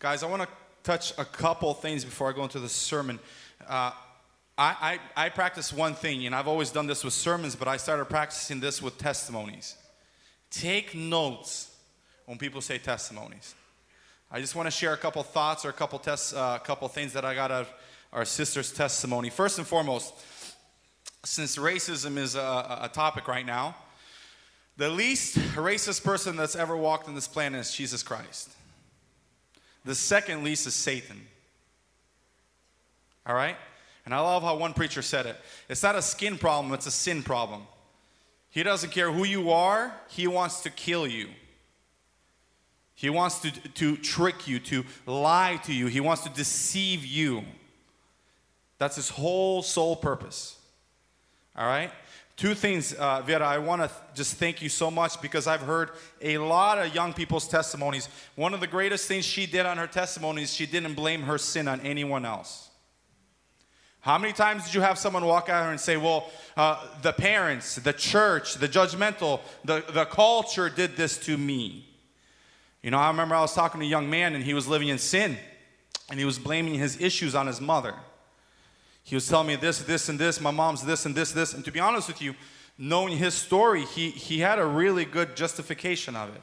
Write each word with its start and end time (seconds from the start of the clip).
Guys, 0.00 0.22
I 0.22 0.26
want 0.28 0.40
to 0.40 0.48
touch 0.82 1.12
a 1.18 1.26
couple 1.26 1.74
things 1.74 2.06
before 2.06 2.30
I 2.30 2.32
go 2.32 2.42
into 2.42 2.58
the 2.58 2.70
sermon. 2.70 3.18
Uh, 3.68 3.90
I, 4.56 4.98
I, 5.16 5.24
I 5.26 5.28
practice 5.28 5.74
one 5.74 5.94
thing, 5.94 6.24
and 6.24 6.34
I've 6.34 6.48
always 6.48 6.70
done 6.70 6.86
this 6.86 7.04
with 7.04 7.12
sermons, 7.12 7.54
but 7.54 7.68
I 7.68 7.76
started 7.76 8.06
practicing 8.06 8.60
this 8.60 8.80
with 8.80 8.96
testimonies. 8.96 9.76
Take 10.50 10.94
notes 10.94 11.76
when 12.24 12.38
people 12.38 12.62
say 12.62 12.78
testimonies. 12.78 13.54
I 14.30 14.40
just 14.40 14.56
want 14.56 14.68
to 14.68 14.70
share 14.70 14.94
a 14.94 14.96
couple 14.96 15.22
thoughts 15.22 15.66
or 15.66 15.68
a 15.68 15.74
couple 15.74 15.98
tests, 15.98 16.32
uh, 16.32 16.58
a 16.58 16.64
couple 16.64 16.88
things 16.88 17.12
that 17.12 17.26
I 17.26 17.34
got 17.34 17.50
out 17.50 17.66
of 17.66 17.72
our 18.14 18.24
sister's 18.24 18.72
testimony. 18.72 19.28
First 19.28 19.58
and 19.58 19.66
foremost, 19.66 20.14
since 21.26 21.58
racism 21.58 22.16
is 22.16 22.36
a, 22.36 22.78
a 22.84 22.90
topic 22.90 23.28
right 23.28 23.44
now, 23.44 23.76
the 24.78 24.88
least 24.88 25.36
racist 25.56 26.02
person 26.04 26.36
that's 26.36 26.56
ever 26.56 26.74
walked 26.74 27.06
on 27.06 27.14
this 27.14 27.28
planet 27.28 27.60
is 27.60 27.74
Jesus 27.74 28.02
Christ. 28.02 28.48
The 29.84 29.94
second 29.94 30.44
least 30.44 30.66
is 30.66 30.74
Satan. 30.74 31.26
All 33.26 33.34
right? 33.34 33.56
And 34.04 34.14
I 34.14 34.20
love 34.20 34.42
how 34.42 34.56
one 34.56 34.72
preacher 34.72 35.02
said 35.02 35.26
it. 35.26 35.36
It's 35.68 35.82
not 35.82 35.94
a 35.94 36.02
skin 36.02 36.38
problem, 36.38 36.72
it's 36.72 36.86
a 36.86 36.90
sin 36.90 37.22
problem. 37.22 37.62
He 38.50 38.62
doesn't 38.62 38.90
care 38.90 39.12
who 39.12 39.24
you 39.24 39.50
are, 39.50 39.94
he 40.08 40.26
wants 40.26 40.62
to 40.62 40.70
kill 40.70 41.06
you. 41.06 41.28
He 42.94 43.08
wants 43.08 43.38
to, 43.40 43.50
to 43.50 43.96
trick 43.96 44.46
you, 44.46 44.58
to 44.60 44.84
lie 45.06 45.58
to 45.64 45.72
you, 45.72 45.86
he 45.86 46.00
wants 46.00 46.22
to 46.24 46.30
deceive 46.30 47.04
you. 47.04 47.44
That's 48.78 48.96
his 48.96 49.10
whole 49.10 49.62
sole 49.62 49.96
purpose. 49.96 50.58
All 51.56 51.66
right? 51.66 51.92
Two 52.40 52.54
things, 52.54 52.94
uh, 52.94 53.20
Vera, 53.20 53.46
I 53.46 53.58
want 53.58 53.82
to 53.82 53.88
th- 53.88 54.00
just 54.14 54.36
thank 54.36 54.62
you 54.62 54.70
so 54.70 54.90
much 54.90 55.20
because 55.20 55.46
I've 55.46 55.60
heard 55.60 55.90
a 56.22 56.38
lot 56.38 56.78
of 56.78 56.94
young 56.94 57.12
people's 57.12 57.46
testimonies. 57.46 58.08
One 58.34 58.54
of 58.54 58.60
the 58.60 58.66
greatest 58.66 59.06
things 59.06 59.26
she 59.26 59.44
did 59.44 59.66
on 59.66 59.76
her 59.76 59.86
testimonies, 59.86 60.50
she 60.50 60.64
didn't 60.64 60.94
blame 60.94 61.20
her 61.24 61.36
sin 61.36 61.68
on 61.68 61.82
anyone 61.82 62.24
else. 62.24 62.70
How 64.00 64.16
many 64.16 64.32
times 64.32 64.64
did 64.64 64.72
you 64.72 64.80
have 64.80 64.96
someone 64.96 65.26
walk 65.26 65.50
out 65.50 65.64
here 65.64 65.70
and 65.70 65.78
say, 65.78 65.98
Well, 65.98 66.30
uh, 66.56 66.82
the 67.02 67.12
parents, 67.12 67.74
the 67.74 67.92
church, 67.92 68.54
the 68.54 68.68
judgmental, 68.68 69.40
the, 69.66 69.84
the 69.92 70.06
culture 70.06 70.70
did 70.70 70.96
this 70.96 71.18
to 71.26 71.36
me? 71.36 71.86
You 72.82 72.90
know, 72.90 72.96
I 72.96 73.08
remember 73.08 73.34
I 73.34 73.42
was 73.42 73.52
talking 73.52 73.80
to 73.82 73.86
a 73.86 73.90
young 73.90 74.08
man 74.08 74.34
and 74.34 74.42
he 74.42 74.54
was 74.54 74.66
living 74.66 74.88
in 74.88 74.96
sin 74.96 75.36
and 76.08 76.18
he 76.18 76.24
was 76.24 76.38
blaming 76.38 76.72
his 76.72 76.98
issues 77.02 77.34
on 77.34 77.46
his 77.46 77.60
mother. 77.60 77.96
He 79.10 79.16
was 79.16 79.26
telling 79.26 79.48
me 79.48 79.56
this, 79.56 79.80
this, 79.80 80.08
and 80.08 80.20
this, 80.20 80.40
my 80.40 80.52
mom's 80.52 80.84
this, 80.84 81.04
and 81.04 81.16
this, 81.16 81.32
this. 81.32 81.52
And 81.52 81.64
to 81.64 81.72
be 81.72 81.80
honest 81.80 82.06
with 82.06 82.22
you, 82.22 82.36
knowing 82.78 83.18
his 83.18 83.34
story, 83.34 83.84
he, 83.84 84.10
he 84.10 84.38
had 84.38 84.60
a 84.60 84.64
really 84.64 85.04
good 85.04 85.34
justification 85.34 86.14
of 86.14 86.28
it. 86.28 86.42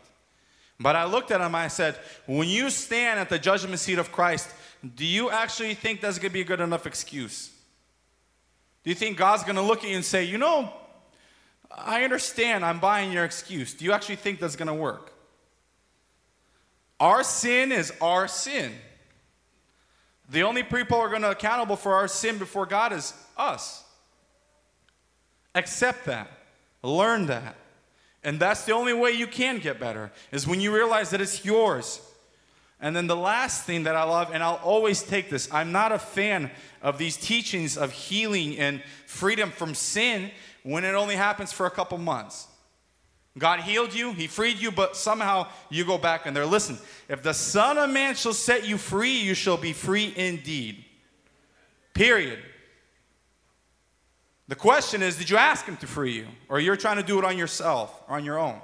But 0.77 0.97
I 0.97 1.05
looked 1.05 1.31
at 1.31 1.39
him, 1.39 1.55
I 1.55 1.69
said, 1.69 1.95
when 2.25 2.49
you 2.49 2.69
stand 2.69 3.21
at 3.21 3.29
the 3.29 3.39
judgment 3.39 3.79
seat 3.79 3.99
of 3.99 4.11
Christ, 4.11 4.49
do 4.95 5.05
you 5.05 5.29
actually 5.29 5.75
think 5.75 6.01
that's 6.01 6.19
going 6.19 6.31
to 6.31 6.33
be 6.33 6.41
a 6.41 6.43
good 6.43 6.59
enough 6.59 6.85
excuse? 6.85 7.51
Do 8.83 8.89
you 8.89 8.97
think 8.97 9.15
God's 9.15 9.43
going 9.43 9.55
to 9.55 9.61
look 9.61 9.85
at 9.85 9.89
you 9.89 9.95
and 9.95 10.03
say, 10.03 10.25
you 10.25 10.37
know, 10.37 10.73
I 11.71 12.03
understand, 12.03 12.65
I'm 12.65 12.81
buying 12.81 13.13
your 13.13 13.23
excuse. 13.23 13.73
Do 13.75 13.85
you 13.85 13.93
actually 13.93 14.17
think 14.17 14.41
that's 14.41 14.57
going 14.57 14.67
to 14.67 14.73
work? 14.73 15.13
Our 16.99 17.23
sin 17.23 17.71
is 17.71 17.93
our 18.01 18.27
sin. 18.27 18.73
The 20.29 20.43
only 20.43 20.63
people 20.63 20.97
are 20.97 21.09
going 21.09 21.21
to 21.21 21.31
accountable 21.31 21.75
for 21.75 21.93
our 21.93 22.07
sin 22.07 22.37
before 22.37 22.65
God 22.65 22.91
is 22.91 23.13
us. 23.37 23.83
Accept 25.55 26.05
that. 26.05 26.29
Learn 26.83 27.27
that. 27.27 27.55
And 28.23 28.39
that's 28.39 28.65
the 28.65 28.73
only 28.73 28.93
way 28.93 29.11
you 29.11 29.27
can 29.27 29.59
get 29.59 29.79
better 29.79 30.11
is 30.31 30.45
when 30.45 30.59
you 30.59 30.73
realize 30.75 31.11
that 31.11 31.21
it's 31.21 31.45
yours. 31.45 32.01
And 32.79 32.95
then 32.95 33.07
the 33.07 33.15
last 33.15 33.63
thing 33.63 33.83
that 33.83 33.95
I 33.95 34.03
love, 34.03 34.31
and 34.33 34.43
I'll 34.43 34.61
always 34.63 35.01
take 35.01 35.29
this, 35.29 35.51
I'm 35.51 35.71
not 35.71 35.91
a 35.91 35.99
fan 35.99 36.51
of 36.81 36.97
these 36.97 37.17
teachings 37.17 37.77
of 37.77 37.91
healing 37.91 38.57
and 38.57 38.83
freedom 39.05 39.49
from 39.49 39.73
sin 39.73 40.29
when 40.63 40.83
it 40.83 40.93
only 40.93 41.15
happens 41.15 41.51
for 41.51 41.65
a 41.65 41.71
couple 41.71 41.97
months. 41.97 42.47
God 43.37 43.59
healed 43.59 43.93
you, 43.93 44.13
He 44.13 44.27
freed 44.27 44.57
you, 44.57 44.71
but 44.71 44.95
somehow 44.95 45.47
you 45.69 45.85
go 45.85 45.97
back 45.97 46.25
in 46.25 46.33
there. 46.33 46.45
Listen, 46.45 46.77
if 47.07 47.21
the 47.21 47.33
Son 47.33 47.77
of 47.77 47.89
Man 47.89 48.15
shall 48.15 48.33
set 48.33 48.67
you 48.67 48.77
free, 48.77 49.19
you 49.19 49.33
shall 49.33 49.57
be 49.57 49.73
free 49.73 50.13
indeed. 50.15 50.83
Period. 51.93 52.39
The 54.47 54.55
question 54.55 55.01
is 55.01 55.17
did 55.17 55.29
you 55.29 55.37
ask 55.37 55.65
Him 55.65 55.77
to 55.77 55.87
free 55.87 56.13
you? 56.13 56.27
Or 56.49 56.59
you're 56.59 56.77
trying 56.77 56.97
to 56.97 57.03
do 57.03 57.19
it 57.19 57.25
on 57.25 57.37
yourself 57.37 58.03
or 58.07 58.15
on 58.15 58.25
your 58.25 58.39
own? 58.39 58.59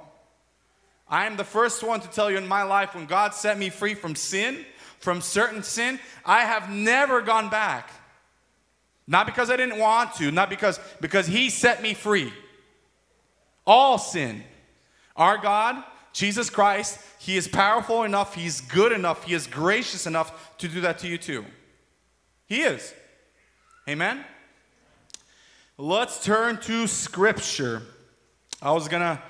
I 1.08 1.26
am 1.26 1.36
the 1.36 1.44
first 1.44 1.82
one 1.82 2.00
to 2.00 2.08
tell 2.08 2.30
you 2.30 2.38
in 2.38 2.48
my 2.48 2.62
life 2.62 2.94
when 2.94 3.06
God 3.06 3.34
set 3.34 3.58
me 3.58 3.68
free 3.68 3.94
from 3.94 4.14
sin, 4.14 4.64
from 4.98 5.20
certain 5.20 5.62
sin, 5.62 6.00
I 6.24 6.40
have 6.40 6.70
never 6.70 7.20
gone 7.20 7.50
back. 7.50 7.90
Not 9.06 9.26
because 9.26 9.50
I 9.50 9.56
didn't 9.56 9.78
want 9.78 10.14
to, 10.14 10.30
not 10.30 10.48
because 10.48 10.80
because 11.00 11.26
he 11.26 11.50
set 11.50 11.82
me 11.82 11.92
free. 11.92 12.32
All 13.66 13.98
sin. 13.98 14.42
Our 15.16 15.38
God, 15.38 15.82
Jesus 16.12 16.50
Christ, 16.50 16.98
he 17.18 17.36
is 17.36 17.48
powerful 17.48 18.02
enough, 18.02 18.34
he's 18.34 18.60
good 18.60 18.92
enough, 18.92 19.24
he 19.24 19.34
is 19.34 19.46
gracious 19.46 20.06
enough 20.06 20.56
to 20.58 20.68
do 20.68 20.80
that 20.82 20.98
to 21.00 21.08
you 21.08 21.18
too. 21.18 21.44
He 22.46 22.62
is. 22.62 22.94
Amen. 23.88 24.24
Let's 25.76 26.24
turn 26.24 26.58
to 26.62 26.86
scripture. 26.86 27.82
I 28.62 28.72
was 28.72 28.88
going 28.88 29.02
to 29.02 29.20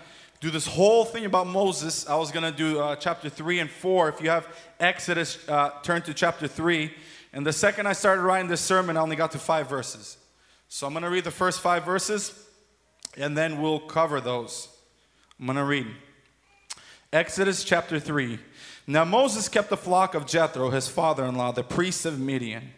do 0.41 0.51
this 0.51 0.67
whole 0.67 1.05
thing 1.05 1.25
about 1.25 1.47
Moses. 1.47 2.07
I 2.07 2.17
was 2.17 2.31
going 2.31 2.45
to 2.45 2.57
do 2.57 2.79
uh, 2.79 2.97
chapter 2.97 3.31
3 3.31 3.61
and 3.61 3.71
4. 3.71 4.11
If 4.11 4.21
you 4.21 4.29
have 4.29 4.47
Exodus, 4.79 5.49
uh, 5.49 5.71
turn 5.83 6.03
to 6.03 6.13
chapter 6.13 6.47
3. 6.47 6.93
And 7.33 7.47
the 7.47 7.53
second 7.53 7.87
I 7.87 7.95
started 7.95 8.23
writing 8.23 8.49
this 8.49 8.61
sermon, 8.61 8.97
I 8.97 9.01
only 9.01 9.17
got 9.17 9.33
to 9.33 9.39
five 9.39 9.69
verses. 9.69 10.19
So 10.69 10.87
I'm 10.87 10.93
going 10.93 11.03
to 11.03 11.11
read 11.11 11.25
the 11.25 11.31
first 11.31 11.61
five 11.61 11.85
verses, 11.85 12.47
and 13.17 13.37
then 13.37 13.61
we'll 13.61 13.81
cover 13.81 14.21
those. 14.21 14.69
I'm 15.39 15.47
going 15.47 15.57
to 15.57 15.65
read 15.65 15.89
Exodus 17.13 17.65
chapter 17.65 17.99
3. 17.99 18.39
Now 18.87 19.05
Moses 19.05 19.49
kept 19.49 19.69
the 19.69 19.77
flock 19.77 20.15
of 20.15 20.27
Jethro, 20.27 20.71
his 20.71 20.87
father 20.87 21.25
in 21.25 21.35
law, 21.35 21.51
the 21.51 21.65
priest 21.65 22.07
of 22.07 22.21
Midian. 22.21 22.71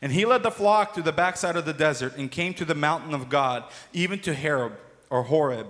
And 0.00 0.12
he 0.12 0.24
led 0.24 0.42
the 0.42 0.50
flock 0.50 0.94
to 0.94 1.02
the 1.02 1.12
backside 1.12 1.56
of 1.56 1.64
the 1.64 1.72
desert 1.72 2.16
and 2.16 2.30
came 2.30 2.54
to 2.54 2.64
the 2.64 2.74
mountain 2.74 3.14
of 3.14 3.28
God, 3.28 3.64
even 3.92 4.20
to 4.20 4.34
Horeb 4.34 4.74
or 5.10 5.24
Horeb. 5.24 5.66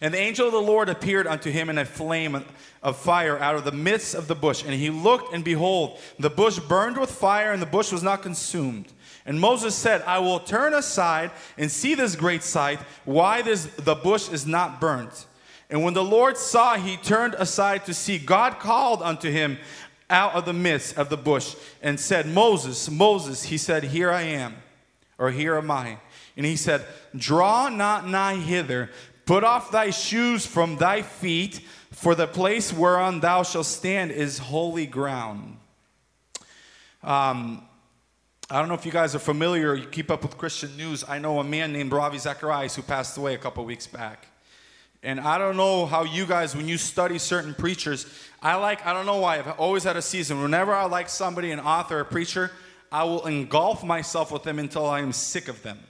And 0.00 0.14
the 0.14 0.18
angel 0.18 0.46
of 0.46 0.52
the 0.52 0.60
Lord 0.60 0.88
appeared 0.88 1.26
unto 1.26 1.50
him 1.50 1.70
in 1.70 1.78
a 1.78 1.84
flame 1.84 2.44
of 2.82 2.96
fire 2.96 3.38
out 3.38 3.56
of 3.56 3.64
the 3.64 3.72
midst 3.72 4.14
of 4.14 4.28
the 4.28 4.34
bush. 4.34 4.62
And 4.62 4.74
he 4.74 4.90
looked, 4.90 5.32
and 5.34 5.42
behold, 5.42 5.98
the 6.18 6.30
bush 6.30 6.58
burned 6.58 6.98
with 6.98 7.10
fire, 7.10 7.52
and 7.52 7.60
the 7.60 7.66
bush 7.66 7.90
was 7.90 8.02
not 8.02 8.22
consumed. 8.22 8.92
And 9.26 9.40
Moses 9.40 9.74
said, 9.74 10.02
I 10.02 10.20
will 10.20 10.38
turn 10.40 10.72
aside 10.72 11.32
and 11.58 11.70
see 11.70 11.94
this 11.94 12.16
great 12.16 12.42
sight, 12.42 12.78
why 13.04 13.42
this, 13.42 13.66
the 13.66 13.94
bush 13.94 14.30
is 14.30 14.46
not 14.46 14.80
burnt. 14.80 15.26
And 15.68 15.82
when 15.82 15.94
the 15.94 16.04
Lord 16.04 16.36
saw, 16.36 16.76
he 16.76 16.96
turned 16.96 17.34
aside 17.34 17.84
to 17.86 17.94
see. 17.94 18.18
God 18.18 18.60
called 18.60 19.02
unto 19.02 19.30
him 19.30 19.58
out 20.08 20.34
of 20.34 20.44
the 20.44 20.52
midst 20.52 20.96
of 20.96 21.08
the 21.08 21.16
bush 21.16 21.56
and 21.82 21.98
said, 21.98 22.26
Moses, 22.26 22.88
Moses. 22.88 23.42
He 23.42 23.58
said, 23.58 23.82
Here 23.82 24.12
I 24.12 24.22
am, 24.22 24.54
or 25.18 25.32
here 25.32 25.56
am 25.56 25.70
I. 25.70 25.98
And 26.36 26.46
he 26.46 26.54
said, 26.54 26.84
Draw 27.16 27.70
not 27.70 28.06
nigh 28.06 28.36
hither, 28.36 28.90
Put 29.26 29.42
off 29.42 29.72
thy 29.72 29.90
shoes 29.90 30.46
from 30.46 30.76
thy 30.76 31.02
feet, 31.02 31.60
for 31.90 32.14
the 32.14 32.28
place 32.28 32.72
whereon 32.72 33.18
thou 33.18 33.42
shalt 33.42 33.66
stand 33.66 34.12
is 34.12 34.38
holy 34.38 34.86
ground. 34.86 35.56
Um, 37.02 37.66
I 38.48 38.60
don't 38.60 38.68
know 38.68 38.74
if 38.74 38.86
you 38.86 38.92
guys 38.92 39.12
are 39.16 39.20
familiar, 39.20 39.74
you 39.74 39.86
keep 39.86 40.08
up 40.08 40.22
with 40.22 40.38
Christian 40.38 40.76
news. 40.76 41.02
I 41.08 41.18
know 41.18 41.40
a 41.40 41.44
man 41.44 41.72
named 41.72 41.90
Ravi 41.90 42.18
Zacharias 42.18 42.76
who 42.76 42.82
passed 42.82 43.16
away 43.18 43.34
a 43.34 43.38
couple 43.38 43.64
weeks 43.64 43.88
back. 43.88 44.28
And 45.02 45.18
I 45.18 45.36
don't 45.36 45.56
know 45.56 45.84
how 45.84 46.04
you 46.04 46.26
guys, 46.26 46.54
when 46.54 46.68
you 46.68 46.78
study 46.78 47.18
certain 47.18 47.54
preachers, 47.54 48.06
I 48.40 48.54
like, 48.54 48.86
I 48.86 48.92
don't 48.92 49.04
know 49.04 49.18
why, 49.18 49.38
I've 49.38 49.48
always 49.58 49.82
had 49.82 49.96
a 49.96 50.02
season. 50.02 50.40
Whenever 50.40 50.72
I 50.72 50.84
like 50.84 51.08
somebody, 51.08 51.50
an 51.50 51.58
author, 51.58 51.98
a 51.98 52.04
preacher, 52.04 52.52
I 52.92 53.02
will 53.02 53.26
engulf 53.26 53.82
myself 53.82 54.30
with 54.30 54.44
them 54.44 54.60
until 54.60 54.86
I 54.86 55.00
am 55.00 55.12
sick 55.12 55.48
of 55.48 55.60
them. 55.64 55.80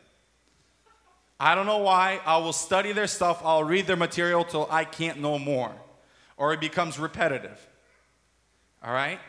I 1.38 1.55
don't 1.55 1.67
know 1.67 1.79
why. 1.79 2.20
I 2.25 2.38
will 2.38 2.55
study 2.55 2.93
their 2.93 3.06
stuff, 3.06 3.43
I'll 3.44 3.64
read 3.64 3.87
their 3.87 3.97
material 3.97 4.44
till 4.44 4.67
I 4.70 4.85
can't 4.85 5.20
know 5.20 5.38
more, 5.38 5.73
or 6.38 6.55
it 6.55 6.61
becomes 6.61 6.99
repetitive. 6.99 7.67
All 8.82 8.94
right? 8.94 9.20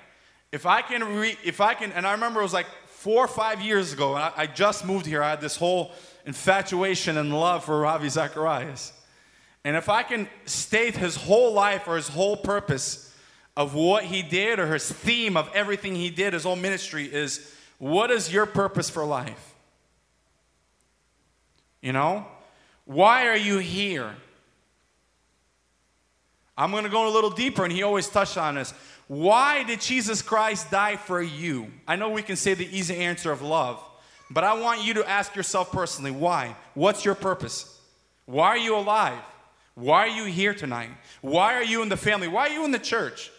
If 0.53 0.65
I 0.65 0.81
can 0.81 1.03
read, 1.03 1.37
if 1.43 1.59
I 1.59 1.73
can, 1.73 1.91
and 1.91 2.07
I 2.07 2.13
remember 2.13 2.39
it 2.39 2.43
was 2.43 2.53
like 2.53 2.67
four 3.07 3.23
or 3.23 3.27
five 3.29 3.61
years 3.61 3.93
ago, 3.93 4.15
I, 4.15 4.33
I 4.35 4.47
just 4.47 4.83
moved 4.83 5.05
here, 5.05 5.23
I 5.23 5.29
had 5.29 5.39
this 5.39 5.55
whole 5.55 5.93
infatuation 6.25 7.15
and 7.15 7.33
love 7.33 7.63
for 7.63 7.79
Ravi 7.79 8.09
Zacharias. 8.09 8.91
And 9.63 9.77
if 9.77 9.87
I 9.87 10.03
can 10.03 10.27
state 10.43 10.97
his 10.97 11.15
whole 11.15 11.53
life 11.53 11.87
or 11.87 11.95
his 11.95 12.09
whole 12.09 12.35
purpose 12.35 13.15
of 13.55 13.73
what 13.73 14.03
he 14.03 14.23
did 14.23 14.59
or 14.59 14.73
his 14.73 14.91
theme 14.91 15.37
of 15.37 15.49
everything 15.53 15.95
he 15.95 16.09
did, 16.09 16.33
his 16.33 16.43
whole 16.43 16.57
ministry 16.57 17.05
is 17.05 17.49
what 17.77 18.11
is 18.11 18.29
your 18.29 18.45
purpose 18.45 18.89
for 18.89 19.05
life? 19.05 19.55
You 21.81 21.93
know? 21.93 22.27
Why 22.83 23.27
are 23.29 23.37
you 23.37 23.59
here? 23.59 24.17
I'm 26.57 26.71
going 26.71 26.83
to 26.83 26.89
go 26.89 27.07
a 27.07 27.13
little 27.13 27.29
deeper, 27.29 27.63
and 27.63 27.71
he 27.71 27.83
always 27.83 28.09
touched 28.09 28.37
on 28.37 28.55
this. 28.55 28.73
Why 29.07 29.63
did 29.63 29.79
Jesus 29.81 30.21
Christ 30.21 30.69
die 30.69 30.97
for 30.97 31.21
you? 31.21 31.71
I 31.87 31.95
know 31.95 32.09
we 32.09 32.21
can 32.21 32.35
say 32.35 32.53
the 32.53 32.77
easy 32.77 32.95
answer 32.95 33.31
of 33.31 33.41
love, 33.41 33.81
but 34.29 34.43
I 34.43 34.53
want 34.53 34.83
you 34.83 34.95
to 34.95 35.09
ask 35.09 35.35
yourself 35.35 35.71
personally 35.71 36.11
why? 36.11 36.55
What's 36.73 37.05
your 37.05 37.15
purpose? 37.15 37.79
Why 38.25 38.47
are 38.47 38.57
you 38.57 38.75
alive? 38.75 39.21
Why 39.75 39.99
are 39.99 40.07
you 40.07 40.25
here 40.25 40.53
tonight? 40.53 40.89
Why 41.21 41.53
are 41.53 41.63
you 41.63 41.81
in 41.81 41.89
the 41.89 41.97
family? 41.97 42.27
Why 42.27 42.47
are 42.47 42.51
you 42.51 42.65
in 42.65 42.71
the 42.71 42.79
church? 42.79 43.31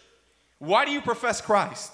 Why 0.59 0.85
do 0.85 0.91
you 0.91 1.01
profess 1.01 1.41
Christ? 1.41 1.93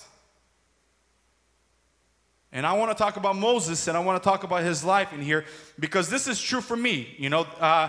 And 2.53 2.65
I 2.65 2.75
want 2.75 2.97
to 2.97 2.97
talk 2.97 3.17
about 3.17 3.35
Moses 3.35 3.89
and 3.89 3.97
I 3.97 4.01
want 4.01 4.23
to 4.23 4.29
talk 4.29 4.45
about 4.45 4.63
his 4.63 4.85
life 4.85 5.13
in 5.13 5.21
here 5.21 5.45
because 5.81 6.09
this 6.09 6.29
is 6.29 6.41
true 6.41 6.61
for 6.61 6.77
me. 6.77 7.13
You 7.19 7.29
know, 7.29 7.41
uh, 7.59 7.89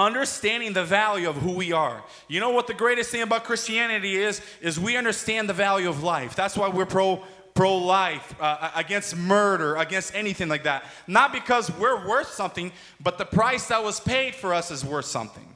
understanding 0.00 0.72
the 0.72 0.84
value 0.84 1.28
of 1.28 1.36
who 1.36 1.52
we 1.52 1.72
are. 1.72 2.02
You 2.28 2.40
know 2.40 2.50
what 2.50 2.66
the 2.66 2.74
greatest 2.74 3.10
thing 3.10 3.22
about 3.22 3.44
Christianity 3.44 4.16
is? 4.16 4.40
Is 4.60 4.80
we 4.80 4.96
understand 4.96 5.48
the 5.48 5.54
value 5.54 5.88
of 5.88 6.02
life. 6.02 6.34
That's 6.34 6.56
why 6.56 6.68
we're 6.68 6.86
pro 6.86 7.22
pro 7.54 7.76
life, 7.76 8.34
uh, 8.40 8.70
against 8.74 9.16
murder, 9.16 9.76
against 9.76 10.14
anything 10.14 10.48
like 10.48 10.62
that. 10.62 10.84
Not 11.06 11.32
because 11.32 11.70
we're 11.78 12.08
worth 12.08 12.28
something, 12.28 12.72
but 13.00 13.18
the 13.18 13.24
price 13.24 13.66
that 13.66 13.82
was 13.82 14.00
paid 14.00 14.34
for 14.34 14.54
us 14.54 14.70
is 14.70 14.84
worth 14.84 15.04
something. 15.04 15.46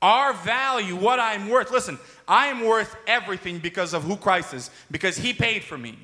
Our 0.00 0.32
value, 0.32 0.94
what 0.96 1.18
I'm 1.18 1.48
worth. 1.48 1.70
Listen, 1.70 1.98
I 2.28 2.46
am 2.46 2.64
worth 2.64 2.94
everything 3.06 3.60
because 3.60 3.94
of 3.94 4.02
who 4.04 4.16
Christ 4.16 4.52
is, 4.52 4.70
because 4.90 5.16
He 5.16 5.32
paid 5.32 5.64
for 5.64 5.78
me. 5.78 5.96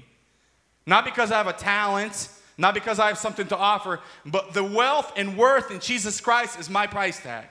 Not 0.86 1.04
because 1.04 1.30
I 1.30 1.36
have 1.36 1.48
a 1.48 1.52
talent, 1.52 2.28
not 2.58 2.74
because 2.74 2.98
I 2.98 3.06
have 3.06 3.18
something 3.18 3.46
to 3.46 3.56
offer, 3.56 4.00
but 4.26 4.52
the 4.52 4.64
wealth 4.64 5.12
and 5.16 5.38
worth 5.38 5.70
in 5.70 5.78
Jesus 5.80 6.20
Christ 6.20 6.58
is 6.58 6.68
my 6.68 6.86
price 6.86 7.20
tag. 7.20 7.46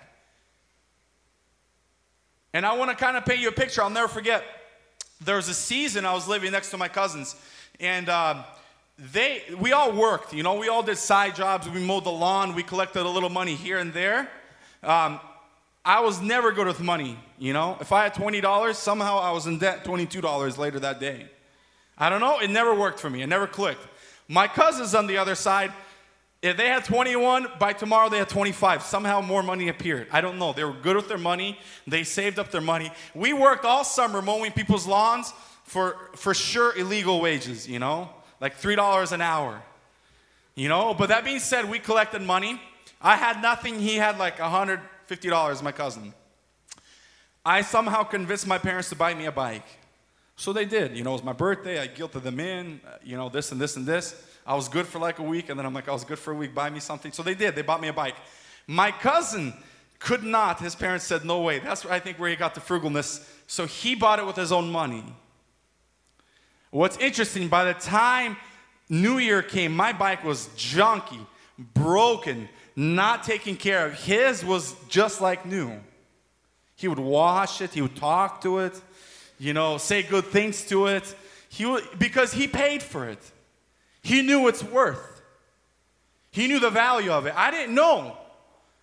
And 2.54 2.66
I 2.66 2.76
want 2.76 2.92
to 2.92 2.98
kind 2.98 3.18
of 3.18 3.26
paint 3.26 3.40
you 3.40 3.48
a 3.48 3.52
picture. 3.52 3.82
I'll 3.82 3.90
never 3.90 4.08
forget. 4.08 4.44
There 5.22 5.38
was 5.38 5.48
a 5.48 5.54
season 5.54 6.06
I 6.06 6.14
was 6.14 6.28
living 6.28 6.52
next 6.52 6.72
to 6.72 6.78
my 6.78 6.88
cousins, 6.88 7.36
and 7.80 8.10
uh, 8.10 8.44
they 9.14 9.42
we 9.58 9.72
all 9.72 9.92
worked. 9.92 10.34
You 10.34 10.44
know, 10.44 10.56
we 10.56 10.68
all 10.68 10.84
did 10.84 10.98
side 10.98 11.36
jobs. 11.36 11.70
We 11.70 11.80
mowed 11.80 12.04
the 12.04 12.12
lawn. 12.12 12.54
We 12.54 12.64
collected 12.64 13.04
a 13.06 13.10
little 13.10 13.30
money 13.30 13.56
here 13.56 13.80
and 13.80 13.94
there. 13.94 14.30
Um, 14.84 15.20
I 15.84 16.02
was 16.02 16.22
never 16.22 16.52
good 16.52 16.68
with 16.68 16.82
money. 16.82 17.18
You 17.40 17.54
know, 17.54 17.78
if 17.80 17.92
I 17.92 18.04
had 18.04 18.14
twenty 18.14 18.42
dollars, 18.42 18.78
somehow 18.78 19.20
I 19.20 19.32
was 19.32 19.48
in 19.48 19.58
debt 19.58 19.86
twenty-two 19.86 20.22
dollars 20.22 20.58
later 20.58 20.80
that 20.80 21.00
day. 21.00 21.28
I 21.98 22.10
don't 22.10 22.22
know. 22.22 22.40
It 22.40 22.50
never 22.50 22.76
worked 22.76 23.00
for 23.00 23.10
me. 23.10 23.22
It 23.22 23.28
never 23.28 23.48
clicked. 23.48 23.86
My 24.28 24.48
cousins 24.48 24.94
on 24.94 25.08
the 25.08 25.18
other 25.18 25.36
side, 25.36 25.72
if 26.42 26.56
they 26.58 26.68
had 26.68 26.86
21, 26.86 27.48
by 27.60 27.74
tomorrow 27.74 28.10
they 28.10 28.20
had 28.20 28.30
25. 28.30 28.84
Somehow 28.84 29.22
more 29.22 29.42
money 29.42 29.70
appeared. 29.70 30.08
I 30.12 30.22
don't 30.22 30.38
know. 30.38 30.54
They 30.54 30.64
were 30.64 30.74
good 30.74 30.96
with 30.96 31.08
their 31.08 31.18
money. 31.18 31.58
They 31.88 32.04
saved 32.04 32.38
up 32.38 32.52
their 32.52 32.62
money. 32.62 32.92
We 33.16 33.34
worked 33.34 33.66
all 33.66 33.84
summer 33.84 34.22
mowing 34.22 34.52
people's 34.52 34.86
lawns 34.86 35.34
for, 35.64 35.98
for 36.16 36.34
sure 36.34 36.78
illegal 36.78 37.20
wages, 37.22 37.68
you 37.68 37.80
know, 37.80 38.10
like 38.40 38.60
$3 38.60 39.12
an 39.12 39.22
hour. 39.22 39.62
You 40.56 40.70
know, 40.70 40.94
but 40.94 41.10
that 41.10 41.24
being 41.24 41.40
said, 41.40 41.70
we 41.70 41.80
collected 41.80 42.22
money. 42.22 42.60
I 43.02 43.16
had 43.16 43.42
nothing. 43.42 43.80
He 43.80 43.96
had 43.96 44.18
like 44.18 44.38
$150, 44.38 45.64
my 45.64 45.72
cousin. 45.72 46.14
I 47.46 47.62
somehow 47.62 48.04
convinced 48.04 48.48
my 48.48 48.58
parents 48.58 48.90
to 48.90 48.96
buy 48.96 49.14
me 49.14 49.26
a 49.26 49.32
bike. 49.32 49.66
So 50.38 50.54
they 50.54 50.66
did. 50.66 50.96
You 50.96 51.04
know, 51.04 51.10
it 51.10 51.14
was 51.14 51.24
my 51.24 51.34
birthday. 51.34 51.82
I 51.82 51.88
guilted 51.88 52.22
them 52.22 52.40
in, 52.40 52.80
uh, 52.88 52.98
you 53.04 53.18
know, 53.18 53.28
this 53.28 53.52
and 53.52 53.60
this 53.60 53.76
and 53.76 53.86
this. 53.86 54.16
I 54.46 54.56
was 54.56 54.70
good 54.70 54.86
for 54.86 55.00
like 55.00 55.20
a 55.20 55.24
week, 55.24 55.50
and 55.50 55.60
then 55.60 55.66
I'm 55.66 55.74
like, 55.74 55.90
I 55.90 55.92
was 55.92 56.06
good 56.06 56.20
for 56.20 56.32
a 56.32 56.36
week, 56.36 56.54
buy 56.54 56.70
me 56.70 56.80
something. 56.80 57.12
So 57.12 57.24
they 57.24 57.34
did. 57.34 57.56
They 57.56 57.64
bought 57.64 57.82
me 57.82 57.88
a 57.90 57.94
bike. 57.94 58.16
My 58.68 58.92
cousin 58.92 59.54
could 60.00 60.24
not. 60.24 60.62
His 60.62 60.76
parents 60.76 61.06
said, 61.06 61.26
no 61.26 61.42
way. 61.42 61.58
That's 61.60 61.86
I 61.88 62.00
think 62.00 62.20
where 62.20 62.30
he 62.30 62.36
got 62.36 62.54
the 62.54 62.62
frugalness. 62.62 63.28
So 63.48 63.66
he 63.66 63.96
bought 63.96 64.20
it 64.20 64.26
with 64.28 64.36
his 64.36 64.52
own 64.52 64.72
money. 64.72 65.04
What's 66.70 66.98
interesting, 66.98 67.48
by 67.48 67.66
the 67.66 67.74
time 67.74 68.38
New 68.90 69.18
Year 69.18 69.42
came, 69.42 69.76
my 69.76 69.92
bike 69.92 70.24
was 70.24 70.50
junky, 70.50 71.26
broken, 71.74 72.48
not 72.76 73.24
taken 73.24 73.56
care 73.56 73.88
of. 73.88 73.94
His 73.96 74.46
was 74.46 74.76
just 74.88 75.20
like 75.20 75.48
new. 75.48 75.80
He 76.76 76.88
would 76.88 77.00
wash 77.00 77.60
it, 77.60 77.74
he 77.74 77.82
would 77.82 77.96
talk 77.96 78.42
to 78.42 78.60
it 78.60 78.80
you 79.38 79.54
know, 79.54 79.78
say 79.78 80.04
good 80.04 80.26
things 80.26 80.66
to 80.68 80.88
it. 80.88 81.16
He, 81.50 81.80
because 81.98 82.34
he 82.34 82.48
paid 82.48 82.84
for 82.84 83.08
it. 83.08 83.20
He 84.02 84.22
knew 84.22 84.48
its 84.48 84.64
worth. 84.64 85.22
He 86.32 86.48
knew 86.48 86.60
the 86.60 86.70
value 86.70 87.12
of 87.12 87.26
it. 87.26 87.34
I 87.36 87.52
didn't 87.52 87.74
know. 87.74 88.18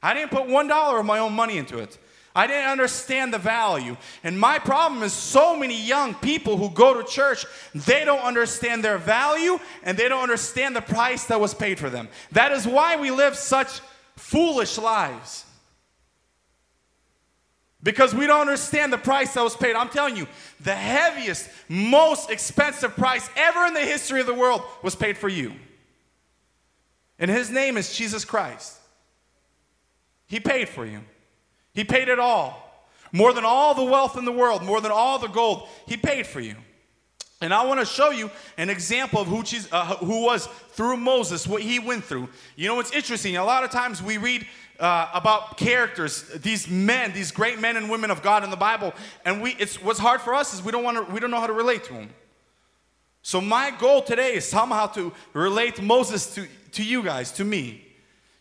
I 0.02 0.14
didn't 0.14 0.30
put 0.30 0.48
one 0.48 0.66
dollar 0.66 0.98
of 0.98 1.06
my 1.06 1.18
own 1.18 1.32
money 1.32 1.56
into 1.56 1.78
it. 1.78 1.98
I 2.36 2.48
didn't 2.48 2.68
understand 2.68 3.32
the 3.32 3.38
value. 3.38 3.96
And 4.24 4.38
my 4.38 4.58
problem 4.58 5.04
is 5.04 5.12
so 5.12 5.56
many 5.56 5.80
young 5.80 6.14
people 6.14 6.56
who 6.56 6.68
go 6.70 7.00
to 7.00 7.08
church, 7.08 7.46
they 7.74 8.04
don't 8.04 8.22
understand 8.22 8.82
their 8.82 8.98
value 8.98 9.60
and 9.84 9.96
they 9.96 10.08
don't 10.08 10.22
understand 10.22 10.74
the 10.74 10.80
price 10.82 11.26
that 11.26 11.40
was 11.40 11.54
paid 11.54 11.78
for 11.78 11.90
them. 11.90 12.08
That 12.32 12.50
is 12.50 12.66
why 12.66 12.96
we 12.96 13.12
live 13.12 13.36
such 13.36 13.80
foolish 14.16 14.78
lives 14.78 15.44
because 17.84 18.14
we 18.14 18.26
don't 18.26 18.40
understand 18.40 18.92
the 18.92 18.98
price 18.98 19.34
that 19.34 19.44
was 19.44 19.54
paid. 19.54 19.76
I'm 19.76 19.90
telling 19.90 20.16
you, 20.16 20.26
the 20.60 20.74
heaviest, 20.74 21.48
most 21.68 22.30
expensive 22.30 22.96
price 22.96 23.28
ever 23.36 23.66
in 23.66 23.74
the 23.74 23.80
history 23.80 24.20
of 24.20 24.26
the 24.26 24.34
world 24.34 24.62
was 24.82 24.96
paid 24.96 25.16
for 25.16 25.28
you. 25.28 25.52
And 27.18 27.30
his 27.30 27.50
name 27.50 27.76
is 27.76 27.94
Jesus 27.94 28.24
Christ. 28.24 28.78
He 30.26 30.40
paid 30.40 30.68
for 30.68 30.84
you, 30.84 31.00
he 31.74 31.84
paid 31.84 32.08
it 32.08 32.18
all. 32.18 32.62
More 33.12 33.32
than 33.32 33.44
all 33.44 33.74
the 33.74 33.84
wealth 33.84 34.18
in 34.18 34.24
the 34.24 34.32
world, 34.32 34.64
more 34.64 34.80
than 34.80 34.90
all 34.90 35.20
the 35.20 35.28
gold, 35.28 35.68
he 35.86 35.96
paid 35.96 36.26
for 36.26 36.40
you. 36.40 36.56
And 37.40 37.54
I 37.54 37.64
want 37.64 37.78
to 37.78 37.86
show 37.86 38.10
you 38.10 38.30
an 38.56 38.70
example 38.70 39.20
of 39.20 39.28
who, 39.28 39.42
Jesus, 39.44 39.68
uh, 39.70 39.96
who 39.96 40.24
was 40.24 40.46
through 40.70 40.96
Moses, 40.96 41.46
what 41.46 41.62
he 41.62 41.78
went 41.78 42.02
through. 42.02 42.28
You 42.56 42.66
know 42.66 42.74
what's 42.74 42.92
interesting? 42.92 43.36
A 43.36 43.44
lot 43.44 43.62
of 43.62 43.70
times 43.70 44.02
we 44.02 44.18
read 44.18 44.46
uh, 44.80 45.10
about 45.14 45.56
characters, 45.56 46.22
these 46.40 46.68
men, 46.68 47.12
these 47.12 47.30
great 47.30 47.60
men 47.60 47.76
and 47.76 47.90
women 47.90 48.10
of 48.10 48.22
God 48.22 48.44
in 48.44 48.50
the 48.50 48.56
Bible, 48.56 48.92
and 49.24 49.40
we, 49.40 49.52
it's 49.52 49.80
what's 49.82 49.98
hard 49.98 50.20
for 50.20 50.34
us 50.34 50.52
is 50.52 50.62
we 50.62 50.72
don't 50.72 50.84
want 50.84 50.96
to, 50.96 51.12
we 51.12 51.20
don't 51.20 51.30
know 51.30 51.40
how 51.40 51.46
to 51.46 51.52
relate 51.52 51.84
to 51.84 51.92
them. 51.92 52.10
So 53.22 53.40
my 53.40 53.70
goal 53.70 54.02
today 54.02 54.34
is 54.34 54.46
somehow 54.46 54.86
to 54.88 55.12
relate 55.32 55.80
Moses 55.80 56.34
to, 56.34 56.46
to 56.72 56.84
you 56.84 57.02
guys, 57.02 57.32
to 57.32 57.44
me. 57.44 57.82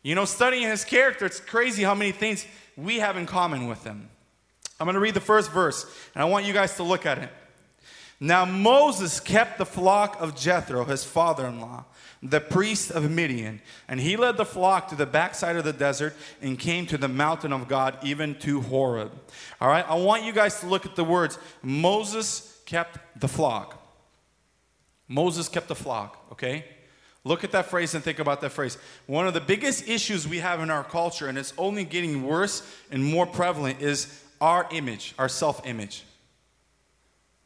You 0.02 0.16
know, 0.16 0.26
studying 0.26 0.68
his 0.68 0.84
character, 0.84 1.26
it's 1.26 1.40
crazy 1.40 1.84
how 1.84 1.96
many 1.96 2.12
things 2.12 2.46
we 2.76 3.00
have 3.00 3.16
in 3.16 3.26
common 3.26 3.68
with 3.68 3.84
him. 3.84 4.10
I'm 4.80 4.86
going 4.86 4.96
to 4.96 5.00
read 5.00 5.14
the 5.14 5.22
first 5.22 5.52
verse, 5.52 5.86
and 6.14 6.22
I 6.22 6.26
want 6.26 6.46
you 6.46 6.52
guys 6.52 6.76
to 6.76 6.84
look 6.84 7.06
at 7.06 7.20
it. 7.20 7.30
Now 8.20 8.44
Moses 8.44 9.20
kept 9.20 9.58
the 9.58 9.66
flock 9.66 10.20
of 10.20 10.36
Jethro, 10.36 10.84
his 10.84 11.04
father-in-law 11.04 11.86
the 12.24 12.40
priest 12.40 12.90
of 12.92 13.10
Midian. 13.12 13.62
And 13.88 14.00
he 14.00 14.16
led 14.16 14.38
the 14.38 14.46
flock 14.46 14.88
to 14.90 14.96
the 14.96 15.06
backside 15.06 15.58
of 15.58 15.66
the 15.66 15.74
desert 15.74 16.16
and 16.42 16.58
came 16.58 16.86
to 16.88 16.98
the 16.98 17.08
mountain 17.08 17.52
of 17.52 17.68
God, 17.68 17.98
even 18.02 18.36
to 18.40 18.62
Horeb. 18.62 19.12
All 19.60 19.68
right, 19.68 19.86
I 19.88 19.96
want 19.96 20.24
you 20.24 20.32
guys 20.32 20.60
to 20.62 20.68
look 20.68 20.86
at 20.86 20.96
the 20.96 21.04
words 21.04 21.38
Moses 21.62 22.62
kept 22.66 23.20
the 23.20 23.28
flock. 23.28 23.80
Moses 25.08 25.50
kept 25.50 25.68
the 25.68 25.76
flock, 25.76 26.26
okay? 26.32 26.66
Look 27.26 27.44
at 27.44 27.52
that 27.52 27.68
phrase 27.68 27.94
and 27.94 28.04
think 28.04 28.20
about 28.20 28.42
that 28.42 28.52
phrase. 28.52 28.78
One 29.06 29.28
of 29.28 29.34
the 29.34 29.42
biggest 29.42 29.88
issues 29.88 30.28
we 30.28 30.40
have 30.40 30.62
in 30.62 30.70
our 30.70 30.84
culture, 30.84 31.28
and 31.28 31.38
it's 31.38 31.54
only 31.58 31.84
getting 31.84 32.24
worse 32.24 32.64
and 32.90 33.04
more 33.04 33.26
prevalent, 33.26 33.82
is 33.82 34.22
our 34.42 34.68
image, 34.72 35.14
our 35.20 35.30
self 35.30 35.66
image. 35.66 36.04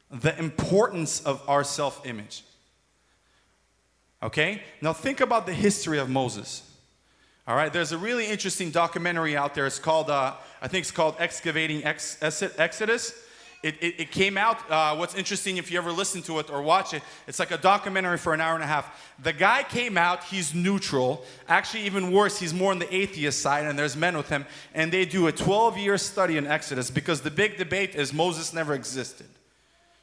The 0.09 0.37
importance 0.39 1.21
of 1.21 1.47
our 1.47 1.63
self 1.63 2.05
image. 2.05 2.43
Okay? 4.21 4.61
Now 4.81 4.93
think 4.93 5.21
about 5.21 5.45
the 5.45 5.53
history 5.53 5.99
of 5.99 6.09
Moses. 6.09 6.63
All 7.47 7.55
right, 7.55 7.71
there's 7.71 7.93
a 7.93 7.97
really 7.97 8.27
interesting 8.27 8.71
documentary 8.71 9.37
out 9.37 9.55
there. 9.55 9.65
It's 9.65 9.79
called, 9.79 10.09
uh, 10.09 10.33
I 10.61 10.67
think 10.67 10.83
it's 10.83 10.91
called 10.91 11.15
Excavating 11.17 11.85
Ex- 11.85 12.17
Exodus. 12.21 13.13
It, 13.63 13.75
it, 13.81 13.99
it, 14.01 14.11
came 14.11 14.37
out. 14.37 14.69
Uh, 14.69 14.95
what's 14.95 15.15
interesting, 15.15 15.57
if 15.57 15.71
you 15.71 15.77
ever 15.77 15.91
listen 15.91 16.21
to 16.23 16.39
it 16.39 16.49
or 16.51 16.61
watch 16.61 16.93
it, 16.93 17.01
it's 17.25 17.39
like 17.39 17.51
a 17.51 17.57
documentary 17.57 18.17
for 18.17 18.33
an 18.33 18.41
hour 18.41 18.53
and 18.53 18.63
a 18.63 18.67
half. 18.67 19.13
The 19.23 19.33
guy 19.33 19.63
came 19.63 19.97
out, 19.97 20.25
he's 20.25 20.53
neutral. 20.53 21.23
Actually, 21.47 21.83
even 21.83 22.11
worse, 22.11 22.37
he's 22.37 22.53
more 22.53 22.71
on 22.71 22.79
the 22.79 22.93
atheist 22.93 23.41
side, 23.41 23.65
and 23.65 23.79
there's 23.79 23.95
men 23.95 24.15
with 24.15 24.29
him. 24.29 24.45
And 24.75 24.91
they 24.91 25.05
do 25.05 25.27
a 25.27 25.31
12 25.31 25.77
year 25.77 25.97
study 25.97 26.37
in 26.37 26.45
Exodus 26.45 26.91
because 26.91 27.21
the 27.21 27.31
big 27.31 27.57
debate 27.57 27.95
is 27.95 28.13
Moses 28.13 28.53
never 28.53 28.73
existed. 28.73 29.27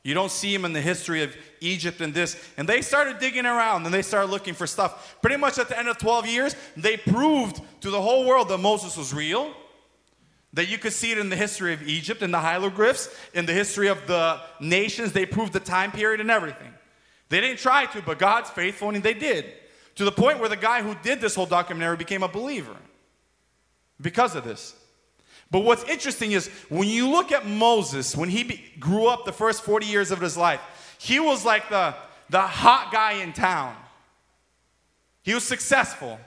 You 0.05 0.13
don't 0.13 0.31
see 0.31 0.55
him 0.55 0.67
in 0.67 0.75
the 0.75 0.83
history 0.83 1.23
of 1.23 1.35
Egypt 1.61 2.03
and 2.03 2.13
this. 2.13 2.37
And 2.59 2.69
they 2.69 2.83
started 2.83 3.19
digging 3.19 3.47
around 3.47 3.87
and 3.87 3.93
they 3.93 4.03
started 4.03 4.31
looking 4.31 4.53
for 4.53 4.67
stuff. 4.67 5.17
Pretty 5.23 5.39
much 5.39 5.59
at 5.59 5.69
the 5.69 5.79
end 5.79 5.89
of 5.89 5.97
12 5.97 6.27
years, 6.27 6.55
they 6.77 6.99
proved 6.99 7.61
to 7.81 7.91
the 7.91 8.01
whole 8.01 8.27
world 8.27 8.51
that 8.51 8.59
Moses 8.59 8.99
was 8.99 9.15
real. 9.15 9.53
That 10.53 10.69
you 10.69 10.79
could 10.79 10.93
see 10.93 11.11
it 11.11 11.19
in 11.19 11.31
the 11.31 11.37
history 11.37 11.73
of 11.73 11.83
Egypt, 11.83 12.23
in 12.23 12.31
the 12.31 12.39
hieroglyphs, 12.39 13.09
in 13.33 13.47
the 13.47 13.55
history 13.55 13.89
of 13.89 14.07
the 14.07 14.41
nations. 14.61 15.13
They 15.13 15.27
proved 15.27 15.55
the 15.55 15.59
time 15.59 15.91
period 15.91 16.21
and 16.21 16.31
everything. 16.31 16.73
They 17.31 17.41
didn't 17.41 17.59
try 17.59 17.87
to, 17.87 18.03
but 18.03 18.19
God's 18.19 18.51
faithful 18.51 18.91
and 18.91 19.03
they 19.03 19.15
did. 19.15 19.47
To 19.97 20.05
the 20.05 20.13
point 20.13 20.39
where 20.39 20.51
the 20.51 20.57
guy 20.57 20.83
who 20.83 20.95
did 21.03 21.21
this 21.21 21.35
whole 21.35 21.47
documentary 21.47 21.97
became 21.97 22.23
a 22.23 22.29
believer 22.29 22.77
because 24.01 24.37
of 24.37 24.45
this. 24.45 24.77
But 25.55 25.61
what's 25.61 25.85
interesting 25.85 26.33
is 26.33 26.49
when 26.69 26.89
you 26.89 27.09
look 27.09 27.31
at 27.31 27.47
Moses, 27.47 28.17
when 28.17 28.29
he 28.29 28.43
be, 28.43 28.61
grew 28.81 29.07
up 29.07 29.25
the 29.25 29.31
first 29.31 29.63
40 29.63 29.87
years 29.87 30.11
of 30.11 30.21
his 30.21 30.37
life, 30.37 30.61
he 30.99 31.21
was 31.21 31.45
like 31.45 31.69
the, 31.69 31.95
the 32.29 32.41
hot 32.41 32.91
guy 32.91 33.23
in 33.23 33.33
town. 33.33 33.77
He 35.23 35.33
was 35.33 35.45
successful. 35.45 36.19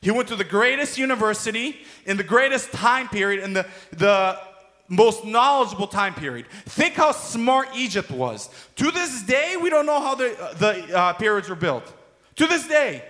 He 0.00 0.10
went 0.10 0.28
to 0.28 0.34
the 0.36 0.44
greatest 0.44 0.96
university 0.96 1.76
in 2.06 2.16
the 2.16 2.22
greatest 2.22 2.72
time 2.72 3.10
period, 3.10 3.44
in 3.44 3.52
the, 3.52 3.66
the 3.90 4.40
most 4.88 5.26
knowledgeable 5.26 5.86
time 5.86 6.14
period. 6.14 6.46
Think 6.64 6.94
how 6.94 7.12
smart 7.12 7.68
Egypt 7.76 8.10
was. 8.10 8.48
To 8.76 8.90
this 8.90 9.22
day, 9.24 9.58
we 9.60 9.68
don't 9.68 9.84
know 9.84 10.00
how 10.00 10.14
the, 10.14 10.54
the 10.58 10.96
uh, 10.96 11.12
pyramids 11.12 11.50
were 11.50 11.54
built. 11.54 11.84
To 12.36 12.46
this 12.46 12.66
day. 12.66 13.04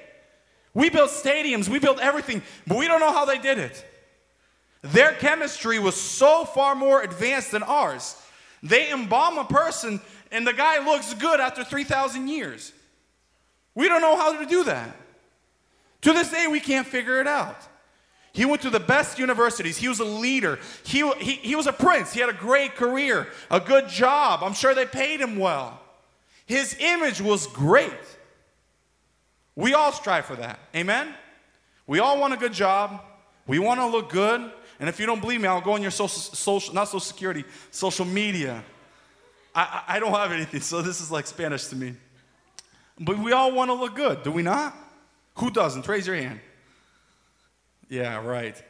We 0.75 0.91
built 0.91 1.11
stadiums, 1.11 1.69
we 1.69 1.79
built 1.79 2.01
everything, 2.01 2.43
but 2.67 2.77
we 2.77 2.89
don't 2.89 2.99
know 2.99 3.13
how 3.13 3.25
they 3.25 3.39
did 3.39 3.59
it. 3.59 3.87
Their 4.83 5.13
chemistry 5.13 5.79
was 5.79 5.95
so 5.95 6.45
far 6.45 6.75
more 6.75 7.03
advanced 7.03 7.51
than 7.51 7.63
ours. 7.63 8.17
They 8.63 8.91
embalm 8.91 9.39
a 9.39 9.45
person 9.45 10.01
and 10.31 10.47
the 10.47 10.53
guy 10.53 10.85
looks 10.85 11.13
good 11.15 11.41
after 11.41 11.65
3,000 11.65 12.29
years. 12.29 12.73
We 13.75 13.89
don't 13.89 14.01
know 14.01 14.17
how 14.17 14.39
to 14.39 14.47
do 14.47 14.65
that. 14.65 14.97
To 16.03 16.13
this 16.13 16.31
day, 16.31 16.47
we 16.47 16.61
can't 16.61 16.87
figure 16.87 17.21
it 17.21 17.27
out. 17.27 17.57
He 18.33 18.45
went 18.45 18.63
to 18.63 18.71
the 18.71 18.81
best 18.81 19.19
universities. 19.19 19.77
He 19.77 19.89
was 19.89 19.99
a 19.99 20.05
leader. 20.05 20.59
He, 20.85 21.09
he, 21.19 21.33
he 21.33 21.57
was 21.57 21.67
a 21.67 21.73
prince. 21.73 22.13
He 22.13 22.21
had 22.21 22.31
a 22.31 22.35
great 22.35 22.77
career, 22.77 23.29
a 23.51 23.61
good 23.61 23.89
job. 23.89 24.41
I'm 24.43 24.55
sure 24.55 24.75
they 24.75 24.87
paid 24.87 25.21
him 25.21 25.37
well. 25.37 25.81
His 26.47 26.77
image 26.79 27.21
was 27.21 27.47
great. 27.49 27.93
We 29.57 29.75
all 29.75 29.93
strive 29.93 30.27
for 30.27 30.37
that. 30.37 30.61
Amen? 30.75 31.13
We 31.87 31.99
all 31.99 32.21
want 32.21 32.33
a 32.33 32.37
good 32.37 32.53
job. 32.53 33.03
We 33.47 33.59
want 33.59 33.81
to 33.81 33.87
look 33.87 34.11
good. 34.11 34.51
And 34.81 34.89
if 34.89 34.99
you 34.99 35.05
don't 35.05 35.21
believe 35.21 35.43
me, 35.43 35.47
I'll 35.47 35.61
go 35.61 35.75
on 35.75 35.83
your 35.83 35.91
social, 35.91 36.09
social 36.09 36.75
not 36.75 36.87
social 36.89 37.01
security, 37.01 37.45
social 37.71 38.07
media. 38.07 38.65
I, 39.55 39.83
I 39.87 40.01
don't 40.01 40.13
have 40.13 40.33
anything, 40.33 40.63
so 40.63 40.81
this 40.81 41.03
is 41.03 41.11
like 41.11 41.27
Spanish 41.27 41.67
to 41.67 41.77
me. 41.77 41.95
But 42.99 43.19
we 43.19 43.33
all 43.33 43.53
want 43.53 43.69
to 43.69 43.75
look 43.75 43.95
good, 43.95 44.23
do 44.23 44.33
we 44.33 44.43
not? 44.43 44.75
Who 45.35 45.51
doesn't? 45.51 45.87
Raise 45.87 46.07
your 46.07 46.17
hand. 46.17 46.41
Yeah, 47.91 48.25
right. 48.25 48.61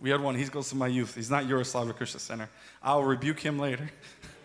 We 0.00 0.10
had 0.10 0.20
one. 0.20 0.34
He 0.34 0.44
goes 0.44 0.68
to 0.70 0.76
my 0.76 0.88
youth. 0.88 1.14
He's 1.14 1.30
not 1.30 1.44
Slavic 1.66 1.96
Christian 1.96 2.20
Center. 2.20 2.48
I'll 2.82 3.04
rebuke 3.04 3.38
him 3.38 3.58
later. 3.58 3.90